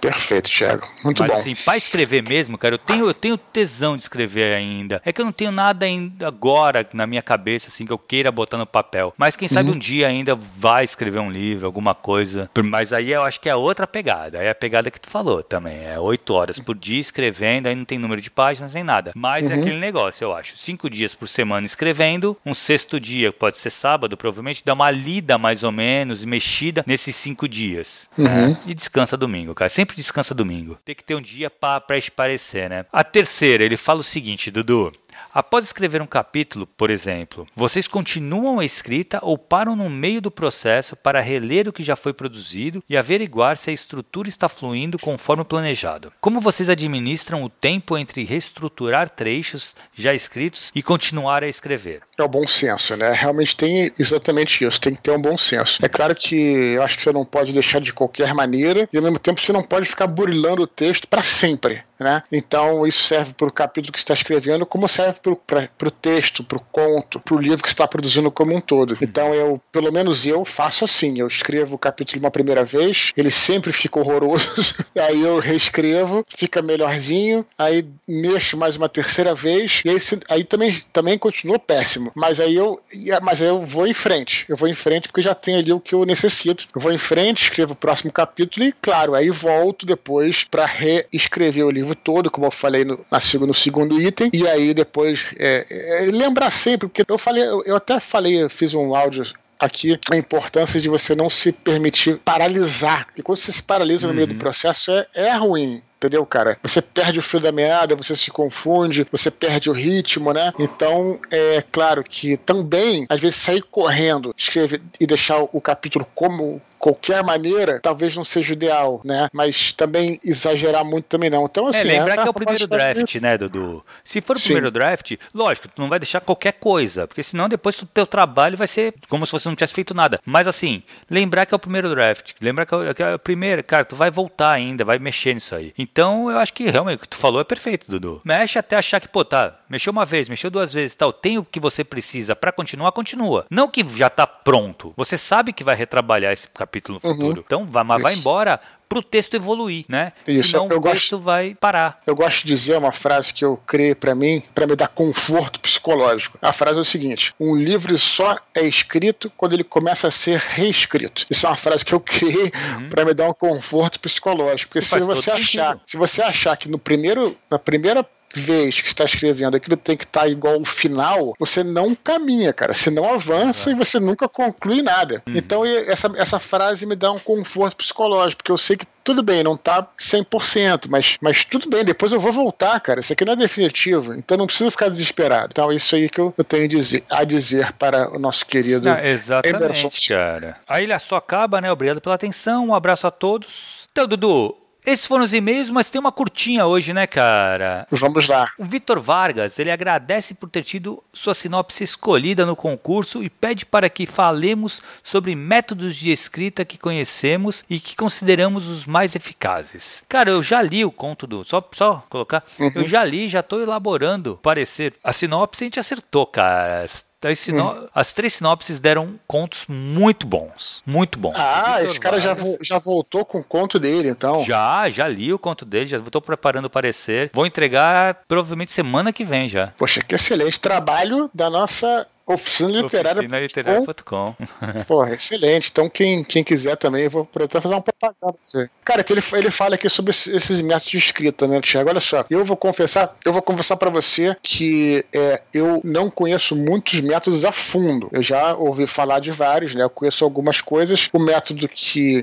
[0.00, 0.88] Perfeito, Thiago.
[1.02, 1.38] Muito Mas, bom.
[1.38, 5.00] assim, para escrever mesmo, cara, eu tenho, eu tenho tesão de escrever ainda.
[5.04, 8.30] É que eu não tenho nada ainda agora na minha cabeça, assim, que eu queira
[8.30, 9.14] botar no papel.
[9.16, 9.76] Mas quem sabe uhum.
[9.76, 12.50] um dia ainda vai escrever um livro, alguma coisa.
[12.64, 14.38] Mas aí eu acho que é outra pegada.
[14.38, 15.84] É a pegada que tu falou também.
[15.84, 19.12] É oito horas por dia escrevendo, aí não tem número de páginas nem nada.
[19.14, 19.58] Mas é uhum.
[19.58, 20.56] é aquele negócio, eu acho.
[20.56, 25.38] Cinco dias por semana escrevendo, um sexto dia, pode ser sábado, provavelmente, dá uma lida
[25.38, 28.08] mais ou menos, mexida nesses cinco dias.
[28.16, 28.24] Uhum.
[28.24, 28.56] Né?
[28.66, 29.68] E descansa domingo, cara.
[29.68, 30.76] Sempre sempre descansa domingo.
[30.84, 32.84] Tem que ter um dia para esparecer, né?
[32.92, 34.92] A terceira, ele fala o seguinte, Dudu.
[35.36, 40.30] Após escrever um capítulo, por exemplo, vocês continuam a escrita ou param no meio do
[40.30, 44.98] processo para reler o que já foi produzido e averiguar se a estrutura está fluindo
[44.98, 46.10] conforme planejado?
[46.22, 52.00] Como vocês administram o tempo entre reestruturar trechos já escritos e continuar a escrever?
[52.16, 53.12] É o bom senso, né?
[53.12, 55.84] Realmente tem exatamente isso, tem que ter um bom senso.
[55.84, 59.02] É claro que eu acho que você não pode deixar de qualquer maneira e ao
[59.02, 61.84] mesmo tempo você não pode ficar burilando o texto para sempre.
[61.98, 62.22] Né?
[62.30, 66.58] Então isso serve para o capítulo que está escrevendo, como serve para o texto, para
[66.58, 68.96] o conto, para o livro que está produzindo como um todo.
[69.00, 71.18] Então eu, pelo menos eu, faço assim.
[71.18, 76.60] Eu escrevo o capítulo uma primeira vez, ele sempre fica horroroso, aí eu reescrevo, fica
[76.60, 82.12] melhorzinho, aí mexo mais uma terceira vez, e aí, aí também, também continua péssimo.
[82.14, 82.80] Mas aí eu,
[83.22, 84.44] mas aí eu vou em frente.
[84.48, 86.66] Eu vou em frente porque já tenho ali o que eu necessito.
[86.74, 91.64] Eu vou em frente, escrevo o próximo capítulo e, claro, aí volto depois para reescrever
[91.64, 93.04] o livro livro todo, como eu falei no,
[93.46, 97.76] no segundo item, e aí depois é, é, lembrar sempre, porque eu falei, eu, eu
[97.76, 99.24] até falei, eu fiz um áudio
[99.58, 103.08] aqui a importância de você não se permitir paralisar.
[103.16, 104.38] E quando você se paralisa no meio do uhum.
[104.38, 106.58] processo, é, é ruim entendeu, cara?
[106.62, 110.52] Você perde o fio da meada, você se confunde, você perde o ritmo, né?
[110.58, 116.60] Então, é claro que também, às vezes, sair correndo, escrever e deixar o capítulo como
[116.78, 119.28] qualquer maneira, talvez não seja ideal, né?
[119.32, 121.44] Mas também exagerar muito também não.
[121.44, 123.84] Então, assim, é, lembrar é, que é o primeiro draft, né, Dudu?
[124.04, 124.46] Se for o Sim.
[124.46, 128.56] primeiro draft, lógico, tu não vai deixar qualquer coisa, porque senão depois o teu trabalho
[128.56, 130.20] vai ser como se você não tivesse feito nada.
[130.24, 133.18] Mas assim, lembrar que é o primeiro draft, lembrar que é o, que é o
[133.18, 135.72] primeiro, cara, tu vai voltar ainda, vai mexer nisso aí.
[135.78, 138.20] Então, eu acho que realmente o que tu falou é perfeito, Dudu.
[138.24, 141.44] Mexe até achar que, pô, tá, mexeu uma vez, mexeu duas vezes, tal, tem o
[141.44, 143.46] que você precisa para continuar, continua.
[143.50, 144.92] Não que já tá pronto.
[144.96, 147.16] Você sabe que vai retrabalhar esse capítulo no uhum.
[147.16, 147.44] futuro.
[147.46, 150.12] Então, vai, mas vai embora para o texto evoluir, né?
[150.26, 152.00] Isso, Senão eu o texto gosto, vai parar.
[152.06, 155.58] Eu gosto de dizer uma frase que eu criei para mim, para me dar conforto
[155.60, 156.38] psicológico.
[156.40, 160.38] A frase é o seguinte: um livro só é escrito quando ele começa a ser
[160.38, 161.26] reescrito.
[161.28, 162.88] Isso é uma frase que eu criei uhum.
[162.88, 165.80] para me dar um conforto psicológico, porque se você achar, sentido.
[165.86, 168.06] se você achar que no primeiro, na primeira
[168.40, 172.52] vez que está escrevendo aquilo tem que estar tá igual ao final, você não caminha,
[172.52, 172.72] cara.
[172.72, 173.76] Você não avança uhum.
[173.76, 175.22] e você nunca conclui nada.
[175.28, 175.36] Uhum.
[175.36, 179.44] Então essa, essa frase me dá um conforto psicológico, porque eu sei que tudo bem,
[179.44, 182.98] não tá 100%, mas, mas tudo bem, depois eu vou voltar, cara.
[182.98, 185.50] Isso aqui não é definitivo, então não precisa ficar desesperado.
[185.52, 188.88] Então, isso aí que eu, eu tenho a dizer, a dizer para o nosso querido
[188.88, 189.90] não, Exatamente, Emerson.
[190.08, 190.56] cara.
[190.66, 191.70] A ilha só acaba, né?
[191.70, 193.86] Obrigado pela atenção, um abraço a todos.
[193.92, 197.86] Então, Dudu, esses foram os e-mails, mas tem uma curtinha hoje, né, cara?
[197.90, 198.50] Vamos lá.
[198.56, 203.66] O Vitor Vargas, ele agradece por ter tido sua sinopse escolhida no concurso e pede
[203.66, 210.04] para que falemos sobre métodos de escrita que conhecemos e que consideramos os mais eficazes.
[210.08, 211.44] Cara, eu já li o conto do.
[211.44, 212.44] Só, só colocar.
[212.58, 212.72] Uhum.
[212.76, 214.94] Eu já li, já estou elaborando parecer.
[215.02, 216.86] A sinopse a gente acertou, cara
[217.26, 217.70] as, sino...
[217.70, 217.88] hum.
[217.94, 220.82] as três sinopses deram contos muito bons.
[220.86, 221.34] Muito bons.
[221.36, 224.44] Ah, Victor esse cara já, vo já voltou com o conto dele, então.
[224.44, 227.30] Já, já li o conto dele, já estou preparando o parecer.
[227.32, 229.72] Vou entregar provavelmente semana que vem já.
[229.78, 233.20] Poxa, que excelente trabalho da nossa Oficina Literária.
[233.20, 234.34] Oficina Literária.com.
[234.88, 235.70] Porra, excelente.
[235.70, 238.68] Então, quem, quem quiser também, eu vou até fazer uma propaganda pra você.
[238.84, 241.88] Cara, que ele, ele fala aqui sobre esses métodos de escrita, né, Tiago?
[241.88, 246.56] Olha só, eu vou confessar, eu vou confessar para você que é, eu não conheço
[246.56, 248.08] muitos métodos a fundo.
[248.12, 249.84] Eu já ouvi falar de vários, né?
[249.84, 251.08] Eu conheço algumas coisas.
[251.12, 252.22] O método que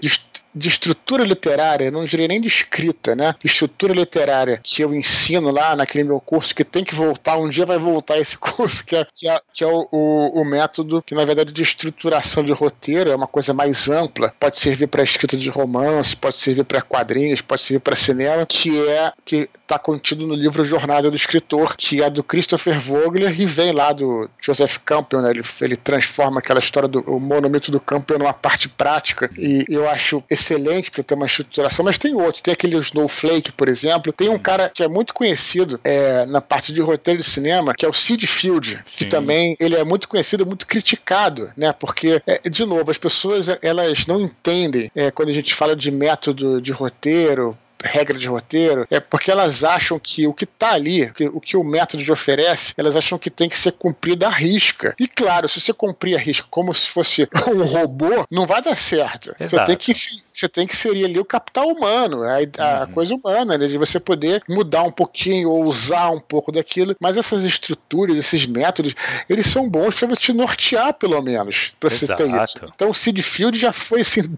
[0.56, 3.34] de estrutura literária, não diria nem de escrita, né?
[3.44, 7.66] Estrutura literária que eu ensino lá naquele meu curso que tem que voltar, um dia
[7.66, 11.16] vai voltar esse curso, que é, que é, que é o, o, o, método que,
[11.16, 15.38] na verdade, de estruturação de roteiro é uma coisa mais ampla, pode servir para escrita
[15.38, 20.28] de romance, pode servir para quadrinhos, pode servir para cinema, que é que está contido
[20.28, 24.78] no livro Jornada do Escritor, que é do Christopher Vogler e vem lá do Joseph
[24.86, 25.32] Campbell, né?
[25.32, 30.24] Ele, ele transforma aquela história do monumento do Campbell numa parte prática e eu acho
[30.44, 34.38] excelente para ter uma estruturação, mas tem outros, tem aquele Snowflake, por exemplo, tem um
[34.38, 37.94] cara que é muito conhecido é, na parte de roteiro de cinema, que é o
[37.94, 38.98] Sid Field, Sim.
[38.98, 41.74] que também ele é muito conhecido, muito criticado, né?
[41.74, 45.90] Porque, é, de novo, as pessoas elas não entendem é, quando a gente fala de
[45.90, 51.12] método de roteiro, regra de roteiro, é porque elas acham que o que está ali,
[51.14, 54.96] que, o que o método oferece, elas acham que tem que ser cumprido à risca.
[55.00, 58.76] E claro, se você cumprir a risca como se fosse um robô, não vai dar
[58.76, 59.36] certo.
[59.40, 59.50] Exato.
[59.50, 59.94] Você tem que
[60.34, 62.92] você tem que seria ali o capital humano, a, a uhum.
[62.92, 66.96] coisa humana, né, de você poder mudar um pouquinho ou usar um pouco daquilo.
[67.00, 68.96] Mas essas estruturas, esses métodos,
[69.30, 72.72] eles são bons para te nortear, pelo menos, para você ter isso.
[72.74, 74.22] Então o Seed Field já foi assim,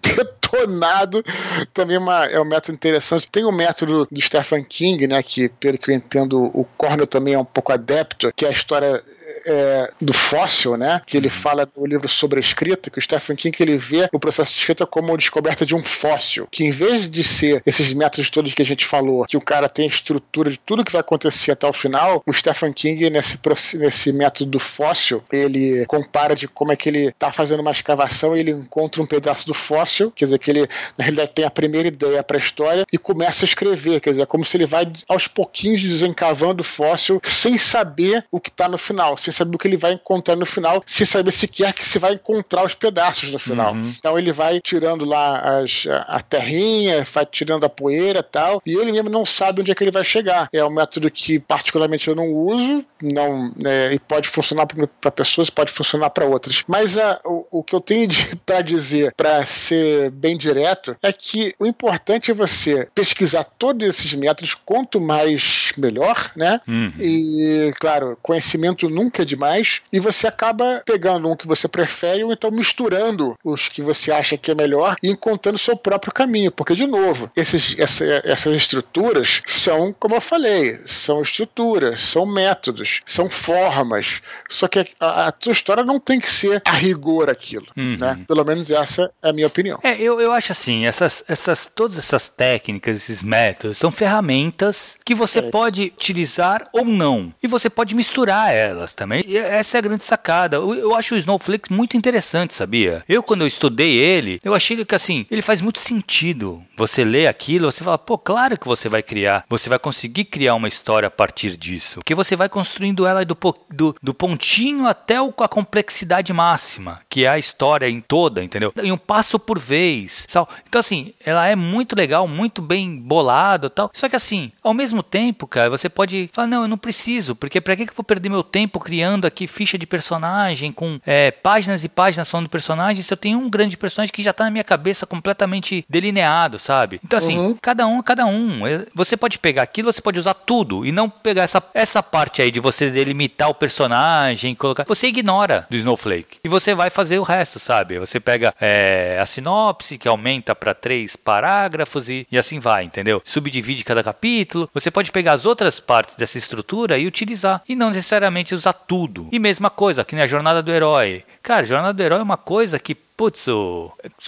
[0.46, 1.24] detonado.
[1.72, 3.28] Também uma, é um método interessante.
[3.28, 7.34] Tem o método do Stephen King, né, que pelo que eu entendo, o Cornell também
[7.34, 9.02] é um pouco adepto, que é a história
[9.46, 11.00] é, do fóssil, né?
[11.06, 14.18] Que ele fala no livro sobre a escrita, que o Stephen King ele vê o
[14.18, 17.92] processo de escrita como a descoberta de um fóssil, que em vez de ser esses
[17.94, 20.92] métodos todos que a gente falou, que o cara tem a estrutura de tudo que
[20.92, 23.38] vai acontecer até o final, o Stephen King nesse
[23.78, 28.36] nesse método do fóssil, ele compara de como é que ele tá fazendo uma escavação
[28.36, 31.50] e ele encontra um pedaço do fóssil, quer dizer que ele na realidade tem a
[31.50, 34.66] primeira ideia para a história e começa a escrever, quer dizer, é como se ele
[34.66, 39.56] vai aos pouquinhos desencavando o fóssil sem saber o que está no final, sem saber
[39.56, 42.74] o que ele vai encontrar no final, sem saber sequer que se vai encontrar os
[42.74, 43.72] pedaços no final.
[43.72, 43.92] Uhum.
[43.96, 48.74] Então ele vai tirando lá as, a terrinha, vai tirando a poeira e tal, e
[48.74, 50.48] ele mesmo não sabe onde é que ele vai chegar.
[50.52, 55.50] É um método que particularmente eu não uso, não é, e pode funcionar para pessoas,
[55.50, 56.62] pode funcionar para outras.
[56.66, 58.08] Mas a, o, o, que eu tenho
[58.44, 64.12] para dizer, para ser bem direto, é que o importante é você pesquisar todos esses
[64.14, 66.60] métodos, quanto mais melhor, né?
[66.66, 66.92] Uhum.
[66.98, 72.50] E, claro, conhecimento nunca demais, e você acaba pegando um que você prefere ou então
[72.50, 76.50] misturando os que você acha que é melhor e encontrando seu próprio caminho.
[76.50, 83.00] Porque, de novo, esses, essa, essas estruturas são, como eu falei, são estruturas, são métodos,
[83.04, 84.20] são formas.
[84.48, 87.66] Só que a, a tua história não tem que ser a rigor aquilo.
[87.76, 87.96] Uhum.
[87.98, 88.24] Né?
[88.26, 89.78] Pelo menos essa é a minha opinião.
[89.82, 95.14] É, eu, eu acho assim, essas, essas, todas essas técnicas, esses métodos, são ferramentas que
[95.14, 95.42] você é.
[95.42, 97.32] pode utilizar ou não.
[97.42, 99.24] E você pode misturar elas também também.
[99.26, 100.56] E essa é a grande sacada.
[100.56, 103.04] Eu, eu, acho o Snowflake muito interessante, sabia?
[103.08, 106.62] Eu, quando eu estudei ele, eu achei que assim, ele faz muito sentido.
[106.76, 109.44] Você lê aquilo, você fala, pô, claro que você vai criar.
[109.48, 112.00] Você vai conseguir criar uma história a partir disso.
[112.00, 113.36] Porque você vai construindo ela do,
[113.70, 118.72] do, do pontinho até o, a complexidade máxima, que é a história em toda, entendeu?
[118.82, 120.26] Em um passo por vez.
[120.28, 123.90] Então, assim, ela é muito legal, muito bem bolado tal.
[123.94, 127.60] Só que assim, ao mesmo tempo, cara, você pode falar, não, eu não preciso, porque
[127.60, 131.30] pra que eu vou perder meu tempo criando criando aqui ficha de personagem com é,
[131.30, 134.44] páginas e páginas falando do personagem, se eu tenho um grande personagem que já tá
[134.44, 136.98] na minha cabeça completamente delineado, sabe?
[137.04, 137.58] Então, assim, uhum.
[137.60, 138.66] cada um, cada um.
[138.66, 142.40] É, você pode pegar aquilo, você pode usar tudo e não pegar essa, essa parte
[142.40, 144.86] aí de você delimitar o personagem, colocar.
[144.88, 147.98] Você ignora do Snowflake e você vai fazer o resto, sabe?
[147.98, 153.20] Você pega é, a sinopse que aumenta para três parágrafos e, e assim vai, entendeu?
[153.22, 154.70] Subdivide cada capítulo.
[154.72, 159.28] Você pode pegar as outras partes dessa estrutura e utilizar e não necessariamente usar tudo.
[159.32, 161.24] E mesma coisa aqui na jornada do herói.
[161.42, 163.46] Cara, jornada do herói é uma coisa que putz,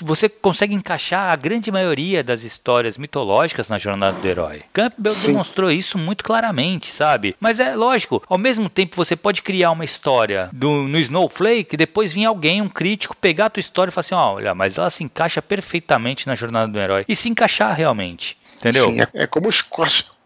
[0.01, 4.63] você consegue encaixar a grande maioria das histórias mitológicas na jornada do herói.
[4.73, 5.27] Campbell Sim.
[5.29, 7.37] demonstrou isso muito claramente, sabe?
[7.39, 12.15] Mas é lógico, ao mesmo tempo você pode criar uma história do, no Snowflake, depois
[12.15, 14.91] vir alguém, um crítico, pegar a tua história e falar assim: oh, olha, mas ela
[14.91, 17.05] se encaixa perfeitamente na jornada do herói.
[17.07, 18.39] E se encaixar realmente.
[18.57, 18.87] Entendeu?
[18.87, 19.63] Sim, é, é como os,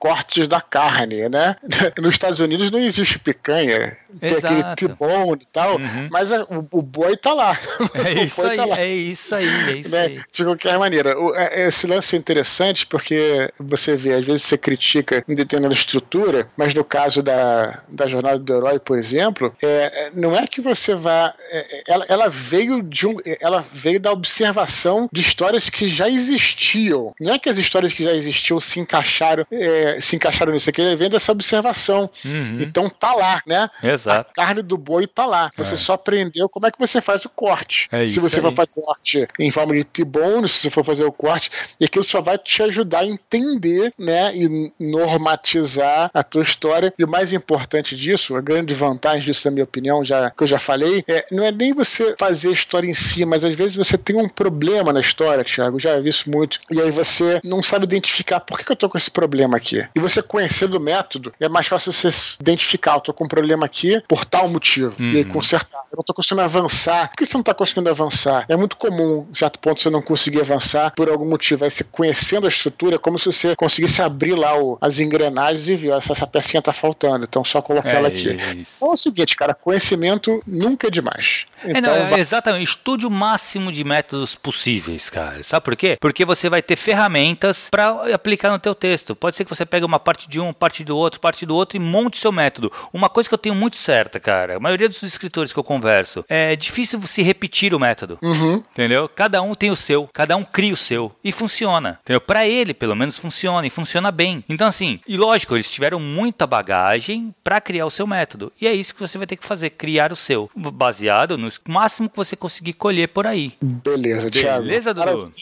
[0.03, 1.55] cortes da carne, né?
[1.97, 4.53] Nos Estados Unidos não existe picanha, tem Exato.
[4.53, 6.09] aquele T-bone e tal, uhum.
[6.11, 7.57] mas a, o, o, boi tá lá.
[7.95, 8.81] É isso aí, tá lá.
[8.81, 10.01] é isso aí, é isso né?
[10.07, 10.21] aí.
[10.33, 14.59] De qualquer maneira, o, é, esse lance é interessante porque você vê, às vezes você
[14.59, 20.11] critica em determinada estrutura, mas no caso da, da jornada do herói, por exemplo, é,
[20.13, 21.33] não é que você vá.
[21.49, 23.17] É, ela, ela veio de um.
[23.41, 27.15] Ela veio da observação de histórias que já existiam.
[27.21, 29.47] Não é que as histórias que já existiam se encaixaram.
[29.51, 32.11] É, é, se encaixaram nisso aqui, ele vem dessa observação.
[32.25, 32.61] Uhum.
[32.61, 33.69] Então tá lá, né?
[33.83, 34.31] Exato.
[34.31, 35.51] A carne do boi tá lá.
[35.57, 35.77] Você é.
[35.77, 37.89] só aprendeu como é que você faz o corte.
[37.91, 38.43] É se você aí.
[38.43, 41.85] for fazer o corte em forma de T-bone, se você for fazer o corte, e
[41.85, 44.35] aquilo só vai te ajudar a entender, né?
[44.35, 46.93] E normatizar a tua história.
[46.99, 50.47] E o mais importante disso, a grande vantagem disso, na minha opinião, já que eu
[50.47, 53.77] já falei, é, não é nem você fazer a história em si, mas às vezes
[53.77, 55.79] você tem um problema na história, Thiago.
[55.79, 56.59] Já vi isso muito.
[56.71, 59.82] E aí você não sabe identificar por que, que eu tô com esse problema aqui.
[59.95, 62.11] E você conhecer do método, é mais fácil você
[62.41, 64.95] identificar, eu tô com um problema aqui por tal motivo.
[64.99, 65.13] Uhum.
[65.13, 65.31] E aí uhum.
[65.31, 65.83] consertar.
[65.91, 67.09] Eu não tô conseguindo avançar.
[67.09, 68.45] Por que você não tá conseguindo avançar?
[68.49, 71.65] É muito comum, em certo ponto, você não conseguir avançar por algum motivo.
[71.65, 75.69] Aí você conhecendo a estrutura, é como se você conseguisse abrir lá o, as engrenagens
[75.69, 78.33] e viu, essa, essa pecinha tá faltando, então só colocar é ela aqui.
[78.57, 78.77] Isso.
[78.77, 81.47] Então é o seguinte, cara, conhecimento nunca é demais.
[81.65, 82.21] Então, é, não, vai...
[82.21, 85.43] Exatamente, estude o máximo de métodos possíveis, cara.
[85.43, 85.97] Sabe por quê?
[86.01, 89.15] Porque você vai ter ferramentas para aplicar no teu texto.
[89.15, 91.79] Pode ser que você pegue uma parte de um, parte do outro, parte do outro
[91.79, 92.71] e monte seu método.
[92.93, 96.23] Uma coisa que eu tenho muito certa, cara, a maioria dos escritores que eu converso,
[96.29, 98.19] é difícil se repetir o método.
[98.21, 98.63] Uhum.
[98.73, 99.09] Entendeu?
[99.09, 101.99] Cada um tem o seu, cada um cria o seu e funciona.
[102.03, 102.21] Entendeu?
[102.21, 104.45] Para ele, pelo menos funciona e funciona bem.
[104.47, 108.53] Então assim, e lógico, eles tiveram muita bagagem para criar o seu método.
[108.61, 112.11] E é isso que você vai ter que fazer, criar o seu, baseado no máximo
[112.11, 113.55] que você conseguir colher por aí.
[113.63, 114.65] Beleza, Thiago.
[114.65, 115.33] Beleza, Dudu?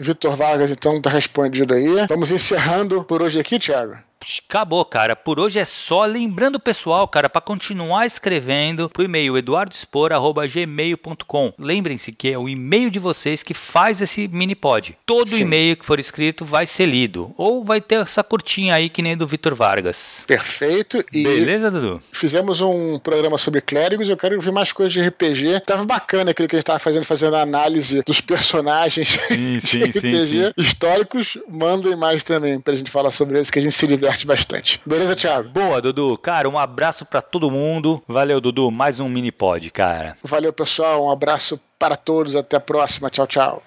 [0.00, 2.06] Vitor Vargas, então, tá respondido aí.
[2.08, 3.98] Vamos encerrando por hoje aqui, Thiago.
[4.48, 5.14] Acabou, cara.
[5.16, 6.04] Por hoje é só.
[6.04, 11.54] Lembrando o pessoal, cara, para continuar escrevendo pro e-mail eduardospor.gmail.com.
[11.58, 14.96] Lembrem-se que é o e-mail de vocês que faz esse mini pod.
[15.06, 17.34] Todo e-mail que for escrito vai ser lido.
[17.36, 20.24] Ou vai ter essa curtinha aí que nem do Vitor Vargas.
[20.26, 21.02] Perfeito.
[21.12, 22.02] E Beleza, Dudu?
[22.12, 24.08] Fizemos um programa sobre clérigos.
[24.08, 25.60] Eu quero ver mais coisas de RPG.
[25.64, 29.84] Tava bacana aquilo que a gente tava fazendo, fazendo a análise dos personagens sim, sim,
[29.84, 30.52] RPG sim, sim.
[30.58, 31.38] históricos.
[31.48, 34.80] Mandem mais também pra gente falar sobre isso, que a gente se diverte diverte bastante.
[34.84, 35.48] Beleza, Thiago?
[35.48, 36.18] Boa, Dudu.
[36.18, 38.02] Cara, um abraço para todo mundo.
[38.06, 38.70] Valeu, Dudu.
[38.70, 40.16] Mais um mini pod, cara.
[40.22, 41.06] Valeu, pessoal.
[41.06, 42.34] Um abraço para todos.
[42.36, 43.10] Até a próxima.
[43.10, 43.62] Tchau, tchau.